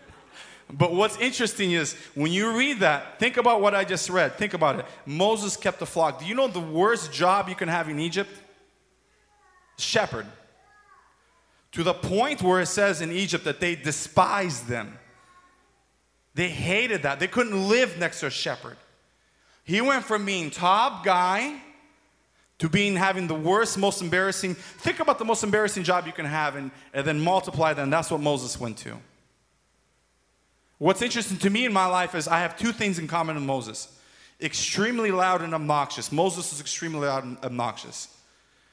but 0.72 0.92
what's 0.94 1.18
interesting 1.18 1.72
is 1.72 1.94
when 2.14 2.30
you 2.30 2.56
read 2.56 2.80
that, 2.80 3.18
think 3.18 3.38
about 3.38 3.60
what 3.60 3.74
I 3.74 3.84
just 3.84 4.08
read. 4.08 4.36
Think 4.36 4.54
about 4.54 4.78
it. 4.78 4.86
Moses 5.04 5.56
kept 5.56 5.82
a 5.82 5.86
flock. 5.86 6.20
Do 6.20 6.26
you 6.26 6.34
know 6.34 6.48
the 6.48 6.60
worst 6.60 7.12
job 7.12 7.48
you 7.48 7.54
can 7.54 7.68
have 7.68 7.88
in 7.88 7.98
Egypt? 7.98 8.30
Shepherd 9.78 10.26
to 11.72 11.82
the 11.82 11.94
point 11.94 12.42
where 12.42 12.60
it 12.60 12.66
says 12.66 13.00
in 13.00 13.10
Egypt 13.10 13.44
that 13.44 13.60
they 13.60 13.74
despised 13.74 14.68
them. 14.68 14.98
They 16.34 16.48
hated 16.48 17.02
that. 17.02 17.20
They 17.20 17.28
couldn't 17.28 17.68
live 17.68 17.98
next 17.98 18.20
to 18.20 18.26
a 18.26 18.30
shepherd. 18.30 18.76
He 19.64 19.80
went 19.80 20.04
from 20.04 20.24
being 20.24 20.50
top 20.50 21.04
guy 21.04 21.60
to 22.58 22.68
being 22.68 22.96
having 22.96 23.26
the 23.26 23.34
worst, 23.34 23.76
most 23.78 24.02
embarrassing. 24.02 24.54
Think 24.54 25.00
about 25.00 25.18
the 25.18 25.24
most 25.24 25.42
embarrassing 25.42 25.84
job 25.84 26.06
you 26.06 26.12
can 26.12 26.26
have 26.26 26.56
and, 26.56 26.70
and 26.94 27.06
then 27.06 27.20
multiply 27.20 27.74
that, 27.74 27.82
and 27.82 27.92
that's 27.92 28.10
what 28.10 28.20
Moses 28.20 28.58
went 28.58 28.78
to. 28.78 28.96
What's 30.78 31.02
interesting 31.02 31.38
to 31.38 31.50
me 31.50 31.64
in 31.64 31.72
my 31.72 31.86
life 31.86 32.14
is 32.14 32.26
I 32.26 32.40
have 32.40 32.58
two 32.58 32.72
things 32.72 32.98
in 32.98 33.08
common 33.08 33.36
with 33.36 33.44
Moses 33.44 33.88
extremely 34.40 35.12
loud 35.12 35.40
and 35.42 35.54
obnoxious. 35.54 36.10
Moses 36.10 36.52
is 36.52 36.60
extremely 36.60 37.06
loud 37.06 37.22
and 37.22 37.38
obnoxious. 37.44 38.08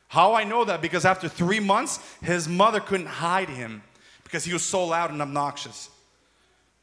How 0.10 0.34
I 0.34 0.44
know 0.44 0.66
that? 0.66 0.82
Because 0.82 1.06
after 1.06 1.30
three 1.30 1.60
months, 1.60 2.00
his 2.22 2.48
mother 2.48 2.80
couldn't 2.80 3.06
hide 3.06 3.48
him 3.48 3.84
because 4.24 4.44
he 4.44 4.52
was 4.52 4.64
so 4.64 4.86
loud 4.86 5.12
and 5.12 5.22
obnoxious. 5.22 5.90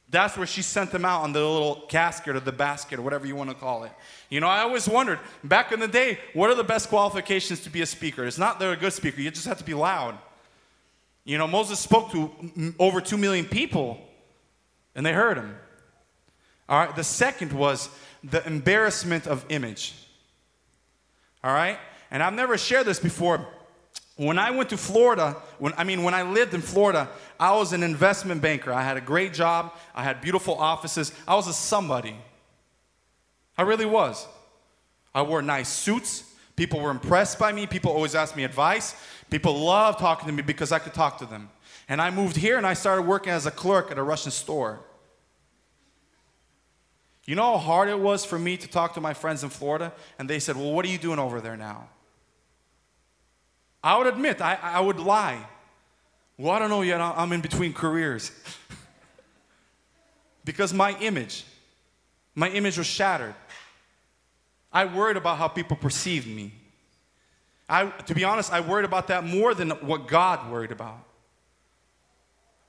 That's 0.08 0.36
where 0.36 0.46
she 0.46 0.62
sent 0.62 0.92
him 0.92 1.04
out 1.04 1.22
on 1.22 1.32
the 1.32 1.40
little 1.40 1.82
casket 1.88 2.36
or 2.36 2.40
the 2.40 2.52
basket 2.52 3.00
or 3.00 3.02
whatever 3.02 3.26
you 3.26 3.34
want 3.34 3.50
to 3.50 3.56
call 3.56 3.82
it. 3.82 3.90
You 4.30 4.38
know, 4.38 4.46
I 4.46 4.60
always 4.60 4.88
wondered 4.88 5.18
back 5.42 5.72
in 5.72 5.80
the 5.80 5.88
day, 5.88 6.20
what 6.34 6.50
are 6.50 6.54
the 6.54 6.62
best 6.62 6.88
qualifications 6.88 7.60
to 7.64 7.70
be 7.70 7.82
a 7.82 7.86
speaker? 7.86 8.24
It's 8.24 8.38
not 8.38 8.60
they're 8.60 8.72
a 8.72 8.76
good 8.76 8.92
speaker, 8.92 9.20
you 9.20 9.32
just 9.32 9.46
have 9.46 9.58
to 9.58 9.64
be 9.64 9.74
loud. 9.74 10.16
You 11.24 11.36
know, 11.36 11.48
Moses 11.48 11.80
spoke 11.80 12.12
to 12.12 12.30
over 12.78 13.00
2 13.00 13.18
million 13.18 13.44
people 13.44 13.98
and 14.94 15.04
they 15.04 15.12
heard 15.12 15.36
him. 15.36 15.56
All 16.68 16.78
right, 16.78 16.94
the 16.94 17.02
second 17.02 17.52
was 17.52 17.88
the 18.22 18.46
embarrassment 18.46 19.26
of 19.26 19.44
image. 19.48 19.94
All 21.42 21.52
right? 21.52 21.78
And 22.10 22.22
I've 22.22 22.34
never 22.34 22.56
shared 22.56 22.86
this 22.86 23.00
before. 23.00 23.46
When 24.16 24.38
I 24.38 24.50
went 24.50 24.70
to 24.70 24.76
Florida, 24.76 25.36
when, 25.58 25.74
I 25.76 25.84
mean, 25.84 26.02
when 26.02 26.14
I 26.14 26.22
lived 26.22 26.54
in 26.54 26.62
Florida, 26.62 27.08
I 27.38 27.54
was 27.54 27.72
an 27.72 27.82
investment 27.82 28.40
banker. 28.40 28.72
I 28.72 28.82
had 28.82 28.96
a 28.96 29.00
great 29.00 29.34
job, 29.34 29.74
I 29.94 30.02
had 30.02 30.20
beautiful 30.20 30.54
offices. 30.54 31.12
I 31.28 31.34
was 31.34 31.48
a 31.48 31.52
somebody. 31.52 32.16
I 33.58 33.62
really 33.62 33.86
was. 33.86 34.26
I 35.14 35.22
wore 35.22 35.42
nice 35.42 35.68
suits. 35.68 36.24
People 36.56 36.80
were 36.80 36.90
impressed 36.90 37.38
by 37.38 37.52
me. 37.52 37.66
People 37.66 37.92
always 37.92 38.14
asked 38.14 38.36
me 38.36 38.44
advice. 38.44 38.94
People 39.30 39.58
loved 39.58 39.98
talking 39.98 40.26
to 40.26 40.32
me 40.32 40.42
because 40.42 40.72
I 40.72 40.78
could 40.78 40.94
talk 40.94 41.18
to 41.18 41.26
them. 41.26 41.50
And 41.88 42.00
I 42.00 42.10
moved 42.10 42.36
here 42.36 42.56
and 42.56 42.66
I 42.66 42.74
started 42.74 43.02
working 43.02 43.32
as 43.32 43.46
a 43.46 43.50
clerk 43.50 43.90
at 43.90 43.98
a 43.98 44.02
Russian 44.02 44.32
store. 44.32 44.80
You 47.26 47.34
know 47.34 47.42
how 47.42 47.58
hard 47.58 47.88
it 47.88 47.98
was 47.98 48.24
for 48.24 48.38
me 48.38 48.56
to 48.56 48.68
talk 48.68 48.94
to 48.94 49.00
my 49.00 49.12
friends 49.12 49.42
in 49.42 49.50
Florida? 49.50 49.92
And 50.18 50.30
they 50.30 50.38
said, 50.38 50.56
Well, 50.56 50.72
what 50.72 50.84
are 50.84 50.88
you 50.88 50.98
doing 50.98 51.18
over 51.18 51.40
there 51.40 51.56
now? 51.56 51.88
I 53.86 53.96
would 53.96 54.08
admit, 54.08 54.40
I, 54.40 54.58
I 54.60 54.80
would 54.80 54.98
lie. 54.98 55.38
Well, 56.36 56.50
I 56.50 56.58
don't 56.58 56.70
know 56.70 56.82
yet, 56.82 57.00
I'm 57.00 57.32
in 57.32 57.40
between 57.40 57.72
careers. 57.72 58.32
because 60.44 60.74
my 60.74 60.98
image, 60.98 61.44
my 62.34 62.48
image 62.48 62.78
was 62.78 62.88
shattered. 62.88 63.36
I 64.72 64.86
worried 64.86 65.16
about 65.16 65.38
how 65.38 65.46
people 65.46 65.76
perceived 65.76 66.26
me. 66.26 66.52
I, 67.68 67.86
to 67.86 68.14
be 68.16 68.24
honest, 68.24 68.52
I 68.52 68.58
worried 68.58 68.86
about 68.86 69.06
that 69.06 69.22
more 69.22 69.54
than 69.54 69.70
what 69.70 70.08
God 70.08 70.50
worried 70.50 70.72
about. 70.72 70.98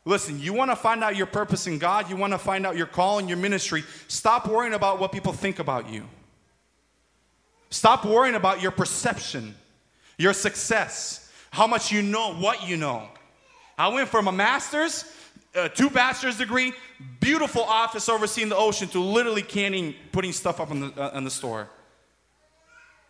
Listen, 0.06 0.40
you 0.40 0.54
want 0.54 0.70
to 0.70 0.76
find 0.76 1.04
out 1.04 1.16
your 1.16 1.26
purpose 1.26 1.66
in 1.66 1.80
God, 1.80 2.12
you 2.12 2.16
want 2.16 2.34
to 2.34 2.38
find 2.38 2.64
out 2.64 2.78
your 2.78 2.86
call 2.86 3.18
and 3.18 3.28
your 3.28 3.40
ministry, 3.40 3.84
stop 4.08 4.48
worrying 4.48 4.76
about 4.76 5.00
what 5.00 5.12
people 5.12 5.34
think 5.34 5.58
about 5.58 5.90
you. 5.90 6.04
Stop 7.72 8.06
worrying 8.06 8.36
about 8.36 8.62
your 8.62 8.72
perception 8.72 9.56
your 10.18 10.34
success, 10.34 11.32
how 11.52 11.68
much 11.68 11.92
you 11.92 12.02
know, 12.02 12.34
what 12.34 12.68
you 12.68 12.78
know. 12.78 13.08
I 13.78 13.90
went 13.90 14.10
from 14.10 14.28
a 14.28 14.32
master's, 14.32 15.06
uh, 15.56 15.70
two 15.70 15.90
bachelor's 15.90 16.38
degree, 16.38 16.74
beautiful 17.20 17.64
office 17.64 18.10
overseeing 18.10 18.50
the 18.50 18.56
ocean 18.56 18.88
to 18.90 19.00
literally 19.00 19.44
canning, 19.44 19.96
putting 20.12 20.32
stuff 20.32 20.60
up 20.60 20.72
in 20.72 20.80
the, 20.82 21.02
uh, 21.02 21.18
in 21.18 21.24
the 21.24 21.32
store. 21.32 21.70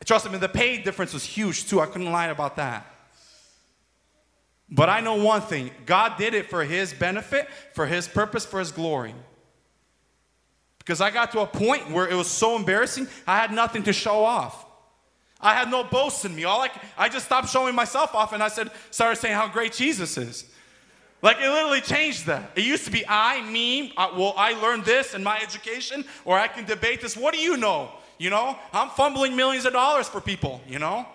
Trust 0.05 0.31
me, 0.31 0.37
the 0.37 0.49
pay 0.49 0.77
difference 0.77 1.13
was 1.13 1.23
huge 1.23 1.67
too. 1.67 1.81
I 1.81 1.85
couldn't 1.85 2.11
lie 2.11 2.27
about 2.27 2.55
that. 2.57 2.85
But 4.69 4.89
I 4.89 4.99
know 4.99 5.15
one 5.15 5.41
thing 5.41 5.71
God 5.85 6.17
did 6.17 6.33
it 6.33 6.49
for 6.49 6.63
His 6.63 6.93
benefit, 6.93 7.47
for 7.73 7.85
His 7.85 8.07
purpose, 8.07 8.45
for 8.45 8.59
His 8.59 8.71
glory. 8.71 9.15
Because 10.79 11.01
I 11.01 11.09
got 11.09 11.31
to 11.31 11.39
a 11.39 11.47
point 11.47 11.89
where 11.91 12.07
it 12.07 12.15
was 12.15 12.27
so 12.27 12.55
embarrassing, 12.55 13.07
I 13.25 13.37
had 13.37 13.51
nothing 13.51 13.83
to 13.83 13.93
show 13.93 14.23
off. 14.23 14.65
I 15.39 15.53
had 15.53 15.69
no 15.69 15.83
boast 15.83 16.25
in 16.25 16.35
me. 16.35 16.45
All 16.45 16.61
I, 16.61 16.69
I 16.97 17.09
just 17.09 17.25
stopped 17.25 17.49
showing 17.49 17.75
myself 17.75 18.15
off 18.15 18.33
and 18.33 18.41
I 18.41 18.47
said, 18.47 18.71
started 18.89 19.19
saying 19.19 19.35
how 19.35 19.47
great 19.47 19.73
Jesus 19.73 20.17
is. 20.17 20.45
Like 21.21 21.37
it 21.37 21.49
literally 21.49 21.81
changed 21.81 22.25
that. 22.27 22.51
It 22.55 22.63
used 22.63 22.85
to 22.85 22.91
be 22.91 23.03
I, 23.07 23.41
me, 23.41 23.93
I, 23.97 24.11
well, 24.17 24.33
I 24.37 24.53
learned 24.53 24.85
this 24.85 25.13
in 25.13 25.23
my 25.23 25.39
education, 25.39 26.05
or 26.25 26.37
I 26.37 26.47
can 26.47 26.65
debate 26.65 27.01
this. 27.01 27.17
What 27.17 27.33
do 27.33 27.39
you 27.39 27.57
know? 27.57 27.91
You 28.19 28.29
know, 28.29 28.57
I'm 28.73 28.89
fumbling 28.89 29.35
millions 29.35 29.65
of 29.65 29.73
dollars 29.73 30.07
for 30.09 30.21
people, 30.21 30.61
you 30.67 30.79
know? 30.79 31.05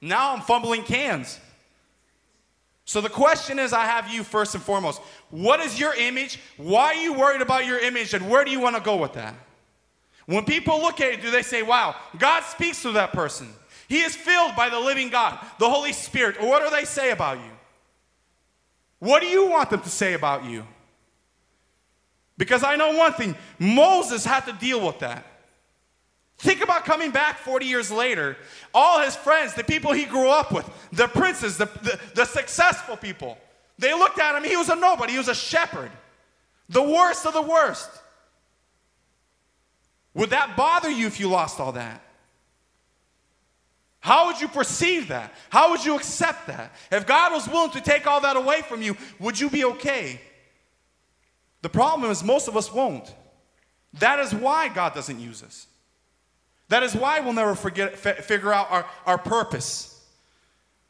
Now 0.00 0.34
I'm 0.34 0.40
fumbling 0.40 0.82
cans. 0.82 1.38
So 2.84 3.00
the 3.00 3.08
question 3.10 3.58
is 3.58 3.72
I 3.72 3.84
have 3.84 4.08
you 4.08 4.24
first 4.24 4.54
and 4.54 4.64
foremost. 4.64 5.00
What 5.30 5.60
is 5.60 5.78
your 5.78 5.94
image? 5.94 6.40
Why 6.56 6.86
are 6.86 6.94
you 6.94 7.12
worried 7.12 7.42
about 7.42 7.66
your 7.66 7.78
image? 7.78 8.14
And 8.14 8.30
where 8.30 8.44
do 8.44 8.50
you 8.50 8.60
want 8.60 8.76
to 8.76 8.82
go 8.82 8.96
with 8.96 9.12
that? 9.12 9.34
When 10.28 10.44
people 10.44 10.78
look 10.82 11.00
at 11.00 11.16
you, 11.16 11.22
do 11.22 11.30
they 11.30 11.40
say, 11.40 11.62
wow, 11.62 11.96
God 12.18 12.42
speaks 12.42 12.82
to 12.82 12.92
that 12.92 13.14
person? 13.14 13.48
He 13.88 14.00
is 14.00 14.14
filled 14.14 14.54
by 14.54 14.68
the 14.68 14.78
living 14.78 15.08
God, 15.08 15.38
the 15.58 15.70
Holy 15.70 15.94
Spirit. 15.94 16.36
Or 16.38 16.48
what 16.48 16.62
do 16.62 16.68
they 16.68 16.84
say 16.84 17.12
about 17.12 17.38
you? 17.38 17.50
What 18.98 19.20
do 19.20 19.26
you 19.26 19.48
want 19.48 19.70
them 19.70 19.80
to 19.80 19.88
say 19.88 20.12
about 20.12 20.44
you? 20.44 20.66
Because 22.36 22.62
I 22.62 22.76
know 22.76 22.94
one 22.94 23.14
thing 23.14 23.36
Moses 23.58 24.22
had 24.22 24.44
to 24.44 24.52
deal 24.52 24.86
with 24.86 24.98
that. 24.98 25.24
Think 26.36 26.62
about 26.62 26.84
coming 26.84 27.10
back 27.10 27.38
40 27.38 27.64
years 27.64 27.90
later. 27.90 28.36
All 28.74 29.00
his 29.00 29.16
friends, 29.16 29.54
the 29.54 29.64
people 29.64 29.94
he 29.94 30.04
grew 30.04 30.28
up 30.28 30.52
with, 30.52 30.68
the 30.92 31.08
princes, 31.08 31.56
the, 31.56 31.70
the, 31.80 31.98
the 32.14 32.24
successful 32.26 32.98
people, 32.98 33.38
they 33.78 33.94
looked 33.94 34.18
at 34.18 34.36
him. 34.36 34.44
He 34.44 34.58
was 34.58 34.68
a 34.68 34.76
nobody, 34.76 35.12
he 35.12 35.18
was 35.18 35.28
a 35.28 35.34
shepherd. 35.34 35.90
The 36.68 36.82
worst 36.82 37.24
of 37.24 37.32
the 37.32 37.40
worst. 37.40 37.88
Would 40.18 40.30
that 40.30 40.56
bother 40.56 40.90
you 40.90 41.06
if 41.06 41.20
you 41.20 41.28
lost 41.28 41.60
all 41.60 41.70
that? 41.72 42.02
How 44.00 44.26
would 44.26 44.40
you 44.40 44.48
perceive 44.48 45.08
that? 45.08 45.32
How 45.48 45.70
would 45.70 45.84
you 45.84 45.94
accept 45.94 46.48
that? 46.48 46.74
If 46.90 47.06
God 47.06 47.32
was 47.32 47.48
willing 47.48 47.70
to 47.70 47.80
take 47.80 48.04
all 48.04 48.20
that 48.22 48.36
away 48.36 48.62
from 48.62 48.82
you, 48.82 48.96
would 49.20 49.38
you 49.38 49.48
be 49.48 49.64
okay? 49.64 50.20
The 51.62 51.68
problem 51.68 52.10
is, 52.10 52.24
most 52.24 52.48
of 52.48 52.56
us 52.56 52.72
won't. 52.72 53.14
That 54.00 54.18
is 54.18 54.34
why 54.34 54.68
God 54.68 54.92
doesn't 54.92 55.20
use 55.20 55.44
us. 55.44 55.68
That 56.68 56.82
is 56.82 56.96
why 56.96 57.20
we'll 57.20 57.32
never 57.32 57.54
forget, 57.54 57.96
figure 57.96 58.52
out 58.52 58.72
our, 58.72 58.86
our 59.06 59.18
purpose. 59.18 60.04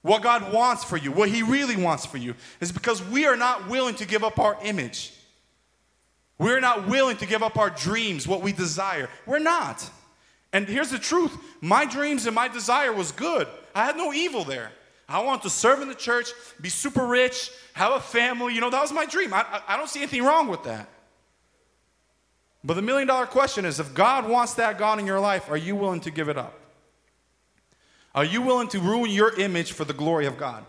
What 0.00 0.23
God 0.23 0.54
wants 0.54 0.85
for 0.85 0.97
you, 0.97 1.12
what 1.12 1.28
He 1.28 1.42
really 1.42 1.76
wants 1.76 2.06
for 2.06 2.16
you, 2.16 2.35
is 2.61 2.73
because 2.73 3.04
we 3.04 3.26
are 3.26 3.37
not 3.37 3.68
willing 3.68 3.94
to 3.97 4.06
give 4.06 4.25
up 4.25 4.38
our 4.38 4.56
image. 4.62 5.12
We're 6.38 6.61
not 6.61 6.87
willing 6.87 7.16
to 7.16 7.26
give 7.26 7.42
up 7.42 7.59
our 7.59 7.71
dreams, 7.71 8.28
what 8.28 8.42
we 8.42 8.52
desire. 8.52 9.09
We're 9.26 9.40
not. 9.40 9.88
And 10.52 10.66
here's 10.68 10.90
the 10.90 10.99
truth 10.99 11.37
my 11.61 11.85
dreams 11.85 12.26
and 12.26 12.35
my 12.35 12.49
desire 12.49 12.92
was 12.92 13.12
good. 13.12 13.49
I 13.75 13.85
had 13.85 13.97
no 13.97 14.12
evil 14.12 14.45
there. 14.45 14.73
I 15.09 15.23
wanted 15.23 15.42
to 15.42 15.50
serve 15.50 15.80
in 15.80 15.88
the 15.88 15.95
church, 15.95 16.28
be 16.61 16.68
super 16.68 17.07
rich, 17.07 17.50
have 17.73 17.92
a 17.92 18.00
family. 18.00 18.54
You 18.54 18.61
know, 18.61 18.71
that 18.71 18.80
was 18.80 18.92
my 18.92 19.07
dream. 19.07 19.33
I, 19.33 19.40
I, 19.40 19.62
I 19.68 19.76
don't 19.76 19.88
see 19.88 20.00
anything 20.00 20.23
wrong 20.23 20.49
with 20.49 20.64
that. 20.64 20.88
But 22.62 22.75
the 22.75 22.83
million 22.83 23.09
dollar 23.09 23.26
question 23.26 23.64
is 23.64 23.80
if 23.80 23.95
God 23.95 24.28
wants 24.28 24.54
that 24.54 24.78
God 24.78 24.99
in 24.99 25.07
your 25.07 25.21
life, 25.21 25.50
are 25.50 25.57
you 25.57 25.75
willing 25.75 26.00
to 26.00 26.11
give 26.11 26.28
it 26.28 26.37
up? 26.37 26.59
Are 28.14 28.25
you 28.25 28.42
willing 28.42 28.68
to 28.68 28.80
ruin 28.80 29.11
your 29.11 29.38
image 29.38 29.73
for 29.73 29.85
the 29.85 29.92
glory 29.92 30.26
of 30.26 30.37
God? 30.37 30.64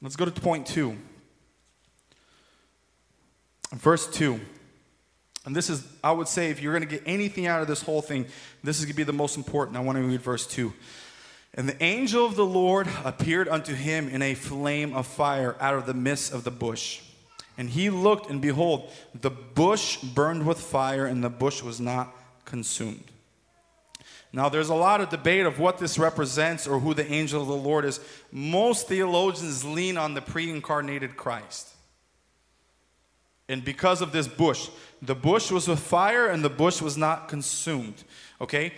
Let's 0.00 0.16
go 0.16 0.24
to 0.24 0.30
point 0.30 0.66
two. 0.66 0.96
Verse 3.72 4.06
2. 4.08 4.40
And 5.46 5.56
this 5.56 5.70
is, 5.70 5.86
I 6.04 6.12
would 6.12 6.28
say, 6.28 6.50
if 6.50 6.60
you're 6.60 6.72
going 6.72 6.88
to 6.88 6.96
get 6.96 7.02
anything 7.06 7.46
out 7.46 7.62
of 7.62 7.68
this 7.68 7.82
whole 7.82 8.02
thing, 8.02 8.26
this 8.62 8.78
is 8.78 8.84
going 8.84 8.92
to 8.92 8.96
be 8.96 9.04
the 9.04 9.12
most 9.12 9.36
important. 9.36 9.76
I 9.76 9.80
want 9.80 9.96
to 9.96 10.04
read 10.04 10.20
verse 10.20 10.46
2. 10.46 10.72
And 11.54 11.68
the 11.68 11.82
angel 11.82 12.26
of 12.26 12.36
the 12.36 12.44
Lord 12.44 12.88
appeared 13.04 13.48
unto 13.48 13.74
him 13.74 14.08
in 14.08 14.22
a 14.22 14.34
flame 14.34 14.94
of 14.94 15.06
fire 15.06 15.56
out 15.60 15.74
of 15.74 15.86
the 15.86 15.94
midst 15.94 16.32
of 16.32 16.44
the 16.44 16.50
bush. 16.50 17.00
And 17.56 17.70
he 17.70 17.90
looked, 17.90 18.30
and 18.30 18.40
behold, 18.40 18.90
the 19.18 19.30
bush 19.30 19.96
burned 19.98 20.46
with 20.46 20.60
fire, 20.60 21.06
and 21.06 21.24
the 21.24 21.30
bush 21.30 21.62
was 21.62 21.80
not 21.80 22.14
consumed. 22.44 23.04
Now, 24.32 24.48
there's 24.48 24.68
a 24.68 24.74
lot 24.74 25.00
of 25.00 25.08
debate 25.08 25.44
of 25.44 25.58
what 25.58 25.78
this 25.78 25.98
represents 25.98 26.68
or 26.68 26.78
who 26.78 26.94
the 26.94 27.10
angel 27.10 27.42
of 27.42 27.48
the 27.48 27.54
Lord 27.54 27.84
is. 27.84 27.98
Most 28.30 28.86
theologians 28.86 29.64
lean 29.64 29.96
on 29.96 30.14
the 30.14 30.22
pre 30.22 30.48
incarnated 30.50 31.16
Christ. 31.16 31.68
And 33.50 33.64
because 33.64 34.00
of 34.00 34.12
this 34.12 34.28
bush, 34.28 34.68
the 35.02 35.14
bush 35.14 35.50
was 35.50 35.66
with 35.66 35.80
fire 35.80 36.28
and 36.28 36.44
the 36.44 36.48
bush 36.48 36.80
was 36.80 36.96
not 36.96 37.28
consumed. 37.28 38.04
Okay? 38.40 38.72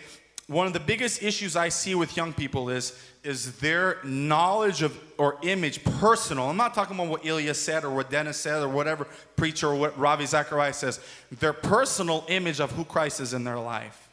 One 0.46 0.66
of 0.66 0.72
the 0.72 0.80
biggest 0.80 1.22
issues 1.22 1.56
I 1.56 1.68
see 1.68 1.94
with 1.94 2.16
young 2.16 2.32
people 2.32 2.70
is, 2.70 2.98
is 3.22 3.58
their 3.58 3.98
knowledge 4.02 4.80
of 4.80 4.98
or 5.18 5.38
image 5.42 5.84
personal. 5.84 6.48
I'm 6.48 6.56
not 6.56 6.72
talking 6.72 6.96
about 6.96 7.08
what 7.08 7.26
Ilya 7.26 7.52
said 7.52 7.84
or 7.84 7.90
what 7.90 8.10
Dennis 8.10 8.38
said 8.38 8.62
or 8.62 8.68
whatever 8.68 9.06
preacher 9.36 9.68
or 9.68 9.74
what 9.74 9.96
Ravi 9.98 10.24
Zacharias 10.24 10.78
says. 10.78 11.00
Their 11.30 11.52
personal 11.52 12.24
image 12.28 12.58
of 12.58 12.72
who 12.72 12.84
Christ 12.84 13.20
is 13.20 13.34
in 13.34 13.44
their 13.44 13.58
life. 13.58 14.08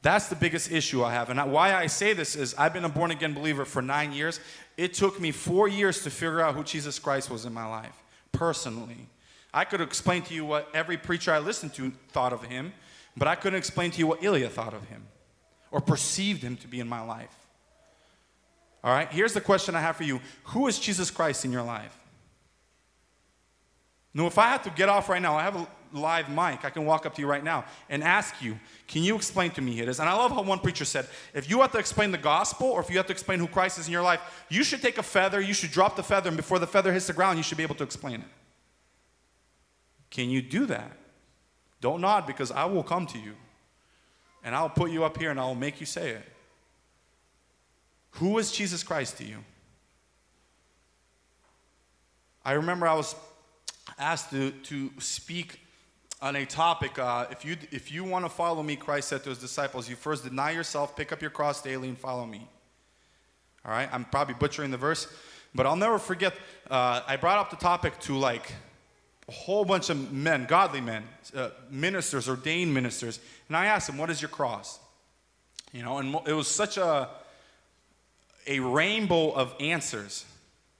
That's 0.00 0.28
the 0.28 0.36
biggest 0.36 0.72
issue 0.72 1.04
I 1.04 1.12
have. 1.12 1.28
And 1.28 1.52
why 1.52 1.74
I 1.74 1.88
say 1.88 2.14
this 2.14 2.36
is 2.36 2.54
I've 2.54 2.72
been 2.72 2.84
a 2.86 2.88
born 2.88 3.10
again 3.10 3.34
believer 3.34 3.66
for 3.66 3.82
nine 3.82 4.12
years. 4.12 4.40
It 4.78 4.94
took 4.94 5.20
me 5.20 5.30
four 5.30 5.68
years 5.68 6.02
to 6.04 6.10
figure 6.10 6.40
out 6.40 6.54
who 6.54 6.64
Jesus 6.64 6.98
Christ 6.98 7.30
was 7.30 7.44
in 7.44 7.52
my 7.52 7.66
life 7.66 8.03
personally. 8.34 9.08
I 9.54 9.64
could 9.64 9.80
explain 9.80 10.22
to 10.22 10.34
you 10.34 10.44
what 10.44 10.68
every 10.74 10.96
preacher 10.96 11.32
I 11.32 11.38
listened 11.38 11.74
to 11.74 11.92
thought 12.08 12.32
of 12.32 12.42
him, 12.42 12.72
but 13.16 13.28
I 13.28 13.36
couldn't 13.36 13.58
explain 13.58 13.90
to 13.92 13.98
you 13.98 14.06
what 14.06 14.22
Ilya 14.22 14.50
thought 14.50 14.74
of 14.74 14.84
him 14.88 15.06
or 15.70 15.80
perceived 15.80 16.42
him 16.42 16.56
to 16.58 16.68
be 16.68 16.80
in 16.80 16.88
my 16.88 17.00
life. 17.00 17.34
All 18.82 18.92
right, 18.92 19.10
here's 19.10 19.32
the 19.32 19.40
question 19.40 19.74
I 19.74 19.80
have 19.80 19.96
for 19.96 20.04
you 20.04 20.20
Who 20.44 20.66
is 20.66 20.78
Jesus 20.78 21.10
Christ 21.10 21.44
in 21.44 21.52
your 21.52 21.62
life? 21.62 21.98
No, 24.12 24.26
if 24.26 24.38
I 24.38 24.48
had 24.48 24.62
to 24.64 24.70
get 24.70 24.88
off 24.88 25.08
right 25.08 25.22
now, 25.22 25.36
I 25.36 25.42
have 25.42 25.56
a 25.56 25.66
live 25.94 26.28
mic. 26.28 26.64
I 26.64 26.70
can 26.70 26.84
walk 26.84 27.06
up 27.06 27.14
to 27.14 27.22
you 27.22 27.28
right 27.28 27.44
now 27.44 27.64
and 27.88 28.02
ask 28.02 28.42
you, 28.42 28.58
can 28.88 29.02
you 29.02 29.14
explain 29.16 29.50
to 29.52 29.62
me 29.62 29.76
who 29.76 29.82
it 29.84 29.88
is? 29.88 30.00
And 30.00 30.08
I 30.08 30.14
love 30.14 30.32
how 30.32 30.42
one 30.42 30.58
preacher 30.58 30.84
said, 30.84 31.06
if 31.32 31.48
you 31.48 31.60
have 31.60 31.72
to 31.72 31.78
explain 31.78 32.10
the 32.10 32.18
gospel 32.18 32.66
or 32.68 32.80
if 32.80 32.90
you 32.90 32.96
have 32.96 33.06
to 33.06 33.12
explain 33.12 33.38
who 33.38 33.46
Christ 33.46 33.78
is 33.78 33.86
in 33.86 33.92
your 33.92 34.02
life, 34.02 34.44
you 34.48 34.64
should 34.64 34.82
take 34.82 34.98
a 34.98 35.02
feather, 35.02 35.40
you 35.40 35.54
should 35.54 35.70
drop 35.70 35.96
the 35.96 36.02
feather, 36.02 36.28
and 36.28 36.36
before 36.36 36.58
the 36.58 36.66
feather 36.66 36.92
hits 36.92 37.06
the 37.06 37.12
ground, 37.12 37.38
you 37.38 37.42
should 37.42 37.58
be 37.58 37.62
able 37.62 37.76
to 37.76 37.84
explain 37.84 38.20
it. 38.20 38.28
Can 40.10 40.30
you 40.30 40.42
do 40.42 40.66
that? 40.66 40.92
Don't 41.80 42.00
nod 42.00 42.26
because 42.26 42.50
I 42.50 42.64
will 42.64 42.82
come 42.82 43.06
to 43.08 43.18
you 43.18 43.34
and 44.42 44.54
I'll 44.54 44.70
put 44.70 44.90
you 44.90 45.04
up 45.04 45.18
here 45.18 45.30
and 45.30 45.40
I'll 45.40 45.54
make 45.54 45.80
you 45.80 45.86
say 45.86 46.10
it. 46.10 46.22
Who 48.12 48.38
is 48.38 48.52
Jesus 48.52 48.82
Christ 48.82 49.18
to 49.18 49.24
you? 49.24 49.38
I 52.44 52.52
remember 52.52 52.86
I 52.86 52.94
was 52.94 53.16
asked 53.98 54.30
to, 54.30 54.50
to 54.50 54.90
speak 54.98 55.60
on 56.24 56.36
a 56.36 56.46
topic. 56.46 56.98
Uh, 56.98 57.26
if 57.30 57.44
you, 57.44 57.54
if 57.70 57.92
you 57.92 58.02
want 58.02 58.24
to 58.24 58.30
follow 58.30 58.62
me, 58.62 58.76
Christ 58.76 59.08
said 59.08 59.22
to 59.24 59.28
his 59.28 59.38
disciples, 59.38 59.90
you 59.90 59.94
first 59.94 60.24
deny 60.24 60.52
yourself, 60.52 60.96
pick 60.96 61.12
up 61.12 61.20
your 61.20 61.30
cross 61.30 61.60
daily, 61.60 61.86
and 61.86 61.98
follow 61.98 62.24
me. 62.24 62.48
All 63.62 63.70
right? 63.70 63.90
I'm 63.92 64.06
probably 64.06 64.34
butchering 64.34 64.70
the 64.70 64.78
verse, 64.78 65.06
but 65.54 65.66
I'll 65.66 65.76
never 65.76 65.98
forget. 65.98 66.32
Uh, 66.70 67.02
I 67.06 67.16
brought 67.16 67.36
up 67.36 67.50
the 67.50 67.56
topic 67.56 68.00
to 68.00 68.16
like 68.16 68.50
a 69.28 69.32
whole 69.32 69.66
bunch 69.66 69.90
of 69.90 70.12
men, 70.12 70.46
godly 70.46 70.80
men, 70.80 71.04
uh, 71.36 71.50
ministers, 71.70 72.26
ordained 72.26 72.72
ministers, 72.72 73.20
and 73.48 73.56
I 73.56 73.66
asked 73.66 73.86
them, 73.86 73.98
What 73.98 74.08
is 74.08 74.22
your 74.22 74.30
cross? 74.30 74.78
You 75.72 75.82
know, 75.82 75.98
and 75.98 76.16
it 76.26 76.32
was 76.32 76.48
such 76.48 76.78
a, 76.78 77.10
a 78.46 78.60
rainbow 78.60 79.30
of 79.32 79.54
answers, 79.60 80.24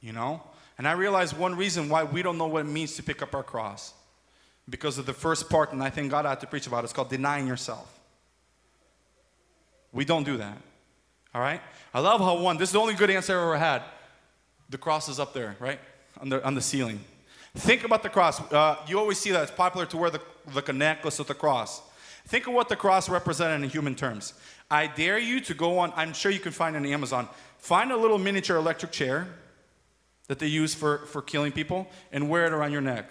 you 0.00 0.12
know? 0.14 0.42
And 0.78 0.88
I 0.88 0.92
realized 0.92 1.36
one 1.36 1.54
reason 1.54 1.90
why 1.90 2.04
we 2.04 2.22
don't 2.22 2.38
know 2.38 2.46
what 2.46 2.60
it 2.60 2.68
means 2.68 2.96
to 2.96 3.02
pick 3.02 3.20
up 3.20 3.34
our 3.34 3.42
cross. 3.42 3.92
Because 4.68 4.96
of 4.98 5.06
the 5.06 5.12
first 5.12 5.50
part, 5.50 5.72
and 5.72 5.82
I 5.82 5.90
think 5.90 6.10
God 6.10 6.24
had 6.24 6.40
to 6.40 6.46
preach 6.46 6.66
about 6.66 6.80
it, 6.80 6.84
it's 6.84 6.92
called 6.92 7.10
denying 7.10 7.46
yourself. 7.46 8.00
We 9.92 10.04
don't 10.04 10.24
do 10.24 10.38
that. 10.38 10.56
All 11.34 11.40
right? 11.40 11.60
I 11.92 12.00
love 12.00 12.20
how 12.20 12.38
one, 12.38 12.56
this 12.56 12.70
is 12.70 12.72
the 12.72 12.80
only 12.80 12.94
good 12.94 13.10
answer 13.10 13.38
I 13.38 13.42
ever 13.42 13.56
had. 13.56 13.82
The 14.70 14.78
cross 14.78 15.08
is 15.08 15.20
up 15.20 15.34
there, 15.34 15.56
right? 15.60 15.78
On 16.20 16.28
the, 16.28 16.44
on 16.44 16.54
the 16.54 16.60
ceiling. 16.60 17.00
Think 17.54 17.84
about 17.84 18.02
the 18.02 18.08
cross. 18.08 18.40
Uh, 18.52 18.76
you 18.88 18.98
always 18.98 19.18
see 19.18 19.30
that 19.30 19.42
it's 19.42 19.52
popular 19.52 19.86
to 19.86 19.96
wear 19.96 20.10
the, 20.10 20.20
the 20.52 20.72
necklace 20.72 21.18
with 21.18 21.28
the 21.28 21.34
cross. 21.34 21.82
Think 22.26 22.46
of 22.46 22.54
what 22.54 22.68
the 22.68 22.76
cross 22.76 23.08
represented 23.08 23.62
in 23.62 23.68
human 23.68 23.94
terms. 23.94 24.34
I 24.70 24.86
dare 24.86 25.18
you 25.18 25.40
to 25.42 25.54
go 25.54 25.78
on, 25.78 25.92
I'm 25.94 26.12
sure 26.12 26.32
you 26.32 26.40
can 26.40 26.52
find 26.52 26.74
on 26.74 26.86
Amazon, 26.86 27.28
find 27.58 27.92
a 27.92 27.96
little 27.96 28.18
miniature 28.18 28.56
electric 28.56 28.92
chair 28.92 29.28
that 30.28 30.38
they 30.38 30.46
use 30.46 30.74
for, 30.74 30.98
for 31.06 31.20
killing 31.20 31.52
people 31.52 31.86
and 32.10 32.30
wear 32.30 32.46
it 32.46 32.52
around 32.52 32.72
your 32.72 32.80
neck. 32.80 33.10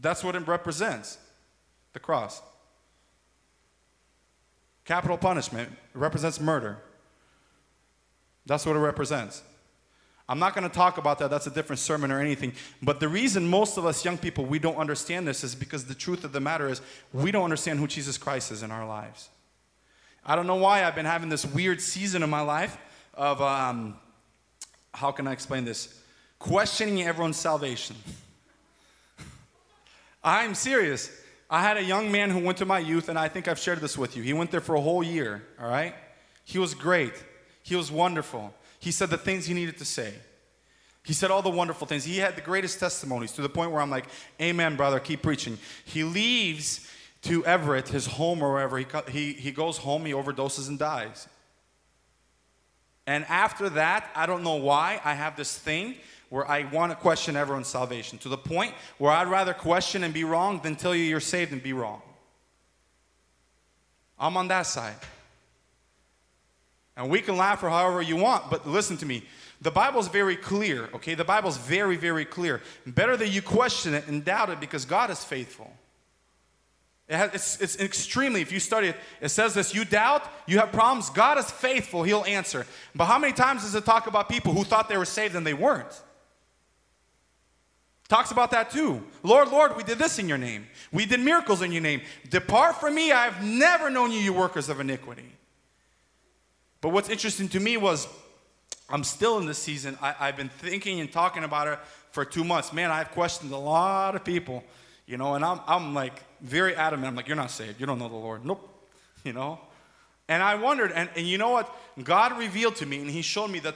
That's 0.00 0.22
what 0.22 0.34
it 0.34 0.46
represents 0.46 1.18
the 1.92 1.98
cross. 1.98 2.40
Capital 4.84 5.18
punishment 5.18 5.70
represents 5.92 6.40
murder. 6.40 6.78
That's 8.46 8.64
what 8.64 8.76
it 8.76 8.78
represents. 8.78 9.42
I'm 10.30 10.38
not 10.38 10.54
going 10.54 10.68
to 10.68 10.74
talk 10.74 10.98
about 10.98 11.18
that. 11.20 11.30
That's 11.30 11.46
a 11.46 11.50
different 11.50 11.80
sermon 11.80 12.12
or 12.12 12.20
anything. 12.20 12.52
But 12.82 13.00
the 13.00 13.08
reason 13.08 13.48
most 13.48 13.78
of 13.78 13.86
us 13.86 14.04
young 14.04 14.18
people 14.18 14.44
we 14.44 14.58
don't 14.58 14.76
understand 14.76 15.26
this 15.26 15.42
is 15.42 15.54
because 15.54 15.86
the 15.86 15.94
truth 15.94 16.24
of 16.24 16.32
the 16.32 16.40
matter 16.40 16.68
is 16.68 16.82
we 17.12 17.30
don't 17.30 17.44
understand 17.44 17.78
who 17.78 17.86
Jesus 17.86 18.18
Christ 18.18 18.52
is 18.52 18.62
in 18.62 18.70
our 18.70 18.86
lives. 18.86 19.30
I 20.24 20.36
don't 20.36 20.46
know 20.46 20.56
why 20.56 20.84
I've 20.84 20.94
been 20.94 21.06
having 21.06 21.30
this 21.30 21.46
weird 21.46 21.80
season 21.80 22.22
in 22.22 22.28
my 22.28 22.42
life 22.42 22.76
of 23.14 23.40
um, 23.40 23.96
how 24.92 25.10
can 25.10 25.26
I 25.26 25.32
explain 25.32 25.64
this? 25.64 26.02
Questioning 26.38 27.02
everyone's 27.02 27.38
salvation. 27.38 27.96
I'm 30.28 30.54
serious. 30.54 31.10
I 31.48 31.62
had 31.62 31.78
a 31.78 31.82
young 31.82 32.12
man 32.12 32.28
who 32.30 32.40
went 32.40 32.58
to 32.58 32.66
my 32.66 32.78
youth, 32.78 33.08
and 33.08 33.18
I 33.18 33.28
think 33.28 33.48
I've 33.48 33.58
shared 33.58 33.80
this 33.80 33.96
with 33.96 34.14
you. 34.14 34.22
He 34.22 34.34
went 34.34 34.50
there 34.50 34.60
for 34.60 34.74
a 34.74 34.80
whole 34.80 35.02
year, 35.02 35.42
all 35.58 35.70
right? 35.70 35.94
He 36.44 36.58
was 36.58 36.74
great. 36.74 37.14
He 37.62 37.74
was 37.74 37.90
wonderful. 37.90 38.52
He 38.78 38.90
said 38.90 39.08
the 39.08 39.16
things 39.16 39.46
he 39.46 39.54
needed 39.54 39.78
to 39.78 39.86
say. 39.86 40.12
He 41.02 41.14
said 41.14 41.30
all 41.30 41.40
the 41.40 41.48
wonderful 41.48 41.86
things. 41.86 42.04
He 42.04 42.18
had 42.18 42.36
the 42.36 42.42
greatest 42.42 42.78
testimonies 42.78 43.32
to 43.32 43.42
the 43.42 43.48
point 43.48 43.70
where 43.70 43.80
I'm 43.80 43.88
like, 43.88 44.04
Amen, 44.40 44.76
brother, 44.76 45.00
keep 45.00 45.22
preaching. 45.22 45.56
He 45.86 46.04
leaves 46.04 46.86
to 47.22 47.44
Everett, 47.46 47.88
his 47.88 48.06
home 48.06 48.42
or 48.42 48.52
wherever. 48.52 48.76
He, 48.76 48.86
he, 49.10 49.32
he 49.32 49.50
goes 49.50 49.78
home, 49.78 50.04
he 50.04 50.12
overdoses 50.12 50.68
and 50.68 50.78
dies. 50.78 51.26
And 53.06 53.24
after 53.24 53.70
that, 53.70 54.10
I 54.14 54.26
don't 54.26 54.42
know 54.42 54.56
why, 54.56 55.00
I 55.02 55.14
have 55.14 55.34
this 55.34 55.56
thing 55.58 55.94
where 56.30 56.48
I 56.48 56.64
want 56.70 56.92
to 56.92 56.96
question 56.96 57.36
everyone's 57.36 57.68
salvation 57.68 58.18
to 58.18 58.28
the 58.28 58.38
point 58.38 58.74
where 58.98 59.12
I'd 59.12 59.28
rather 59.28 59.54
question 59.54 60.04
and 60.04 60.12
be 60.12 60.24
wrong 60.24 60.60
than 60.62 60.76
tell 60.76 60.94
you 60.94 61.04
you're 61.04 61.20
saved 61.20 61.52
and 61.52 61.62
be 61.62 61.72
wrong. 61.72 62.02
I'm 64.18 64.36
on 64.36 64.48
that 64.48 64.62
side. 64.62 64.96
And 66.96 67.08
we 67.08 67.20
can 67.20 67.36
laugh 67.36 67.62
or 67.62 67.70
however 67.70 68.02
you 68.02 68.16
want, 68.16 68.50
but 68.50 68.66
listen 68.66 68.96
to 68.98 69.06
me. 69.06 69.22
The 69.60 69.70
Bible's 69.70 70.08
very 70.08 70.36
clear, 70.36 70.88
okay? 70.94 71.14
The 71.14 71.24
Bible's 71.24 71.56
very, 71.56 71.96
very 71.96 72.24
clear. 72.24 72.60
Better 72.86 73.16
that 73.16 73.28
you 73.28 73.42
question 73.42 73.94
it 73.94 74.06
and 74.08 74.24
doubt 74.24 74.50
it 74.50 74.60
because 74.60 74.84
God 74.84 75.10
is 75.10 75.22
faithful. 75.24 75.72
It 77.08 77.16
has, 77.16 77.30
it's, 77.32 77.60
it's 77.60 77.76
extremely, 77.80 78.42
if 78.42 78.52
you 78.52 78.60
study 78.60 78.88
it, 78.88 78.96
it 79.20 79.30
says 79.30 79.54
this 79.54 79.74
you 79.74 79.84
doubt, 79.84 80.28
you 80.46 80.58
have 80.58 80.72
problems, 80.72 81.08
God 81.10 81.38
is 81.38 81.50
faithful, 81.50 82.02
He'll 82.02 82.24
answer. 82.24 82.66
But 82.94 83.06
how 83.06 83.18
many 83.18 83.32
times 83.32 83.62
does 83.62 83.74
it 83.74 83.84
talk 83.84 84.06
about 84.06 84.28
people 84.28 84.52
who 84.52 84.62
thought 84.62 84.88
they 84.88 84.98
were 84.98 85.06
saved 85.06 85.34
and 85.34 85.46
they 85.46 85.54
weren't? 85.54 86.02
Talks 88.08 88.30
about 88.30 88.50
that 88.52 88.70
too. 88.70 89.02
Lord, 89.22 89.48
Lord, 89.48 89.76
we 89.76 89.82
did 89.82 89.98
this 89.98 90.18
in 90.18 90.28
your 90.28 90.38
name. 90.38 90.66
We 90.92 91.04
did 91.04 91.20
miracles 91.20 91.60
in 91.60 91.72
your 91.72 91.82
name. 91.82 92.00
Depart 92.30 92.76
from 92.80 92.94
me, 92.94 93.12
I've 93.12 93.44
never 93.44 93.90
known 93.90 94.10
you, 94.12 94.18
you 94.18 94.32
workers 94.32 94.70
of 94.70 94.80
iniquity. 94.80 95.30
But 96.80 96.90
what's 96.90 97.10
interesting 97.10 97.48
to 97.50 97.60
me 97.60 97.76
was 97.76 98.08
I'm 98.88 99.04
still 99.04 99.36
in 99.38 99.46
this 99.46 99.58
season. 99.58 99.98
I, 100.00 100.12
have 100.12 100.36
been 100.36 100.48
thinking 100.48 101.00
and 101.00 101.12
talking 101.12 101.44
about 101.44 101.68
it 101.68 101.78
for 102.10 102.24
two 102.24 102.44
months. 102.44 102.72
Man, 102.72 102.90
I've 102.90 103.10
questioned 103.10 103.52
a 103.52 103.58
lot 103.58 104.16
of 104.16 104.24
people, 104.24 104.64
you 105.06 105.18
know, 105.18 105.34
and 105.34 105.44
I'm, 105.44 105.60
I'm 105.66 105.94
like 105.94 106.22
very 106.40 106.74
adamant. 106.74 107.08
I'm 107.08 107.14
like, 107.14 107.28
you're 107.28 107.36
not 107.36 107.50
saved. 107.50 107.78
You 107.78 107.84
don't 107.84 107.98
know 107.98 108.08
the 108.08 108.16
Lord. 108.16 108.44
Nope. 108.44 108.74
You 109.24 109.32
know? 109.32 109.58
And 110.28 110.42
I 110.42 110.54
wondered, 110.54 110.92
and, 110.92 111.10
and 111.16 111.26
you 111.26 111.38
know 111.38 111.50
what? 111.50 111.74
God 112.02 112.38
revealed 112.38 112.76
to 112.76 112.86
me, 112.86 112.98
and 112.98 113.10
He 113.10 113.20
showed 113.20 113.48
me 113.50 113.58
that 113.58 113.74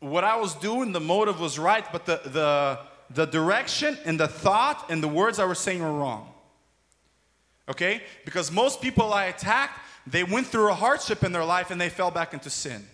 what 0.00 0.24
I 0.24 0.36
was 0.36 0.54
doing, 0.56 0.92
the 0.92 1.00
motive 1.00 1.38
was 1.38 1.58
right, 1.58 1.84
but 1.92 2.04
the, 2.04 2.20
the, 2.24 2.78
the 3.10 3.26
direction 3.26 3.98
and 4.04 4.18
the 4.18 4.28
thought 4.28 4.86
and 4.88 5.02
the 5.02 5.08
words 5.08 5.38
I 5.38 5.44
was 5.44 5.58
saying 5.58 5.82
were 5.82 5.92
wrong. 5.92 6.32
Okay? 7.68 8.02
Because 8.24 8.50
most 8.50 8.80
people 8.80 9.12
I 9.12 9.26
attacked, 9.26 9.78
they 10.06 10.24
went 10.24 10.46
through 10.46 10.70
a 10.70 10.74
hardship 10.74 11.24
in 11.24 11.32
their 11.32 11.44
life 11.44 11.70
and 11.70 11.80
they 11.80 11.88
fell 11.88 12.10
back 12.10 12.34
into 12.34 12.50
sin. 12.50 12.86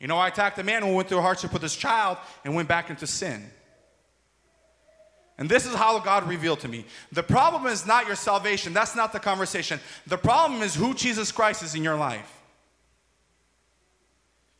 You 0.00 0.08
know, 0.08 0.18
I 0.18 0.28
attacked 0.28 0.58
a 0.58 0.64
man 0.64 0.82
who 0.82 0.94
went 0.94 1.08
through 1.08 1.18
a 1.18 1.22
hardship 1.22 1.52
with 1.52 1.62
his 1.62 1.76
child 1.76 2.18
and 2.44 2.54
went 2.54 2.68
back 2.68 2.90
into 2.90 3.06
sin. 3.06 3.44
And 5.38 5.48
this 5.48 5.64
is 5.64 5.74
how 5.74 5.98
God 6.00 6.28
revealed 6.28 6.60
to 6.60 6.68
me. 6.68 6.84
The 7.12 7.22
problem 7.22 7.66
is 7.66 7.86
not 7.86 8.06
your 8.06 8.16
salvation. 8.16 8.72
That's 8.72 8.94
not 8.94 9.12
the 9.12 9.20
conversation. 9.20 9.80
The 10.06 10.18
problem 10.18 10.62
is 10.62 10.74
who 10.74 10.92
Jesus 10.94 11.32
Christ 11.32 11.62
is 11.62 11.74
in 11.74 11.82
your 11.82 11.96
life. 11.96 12.41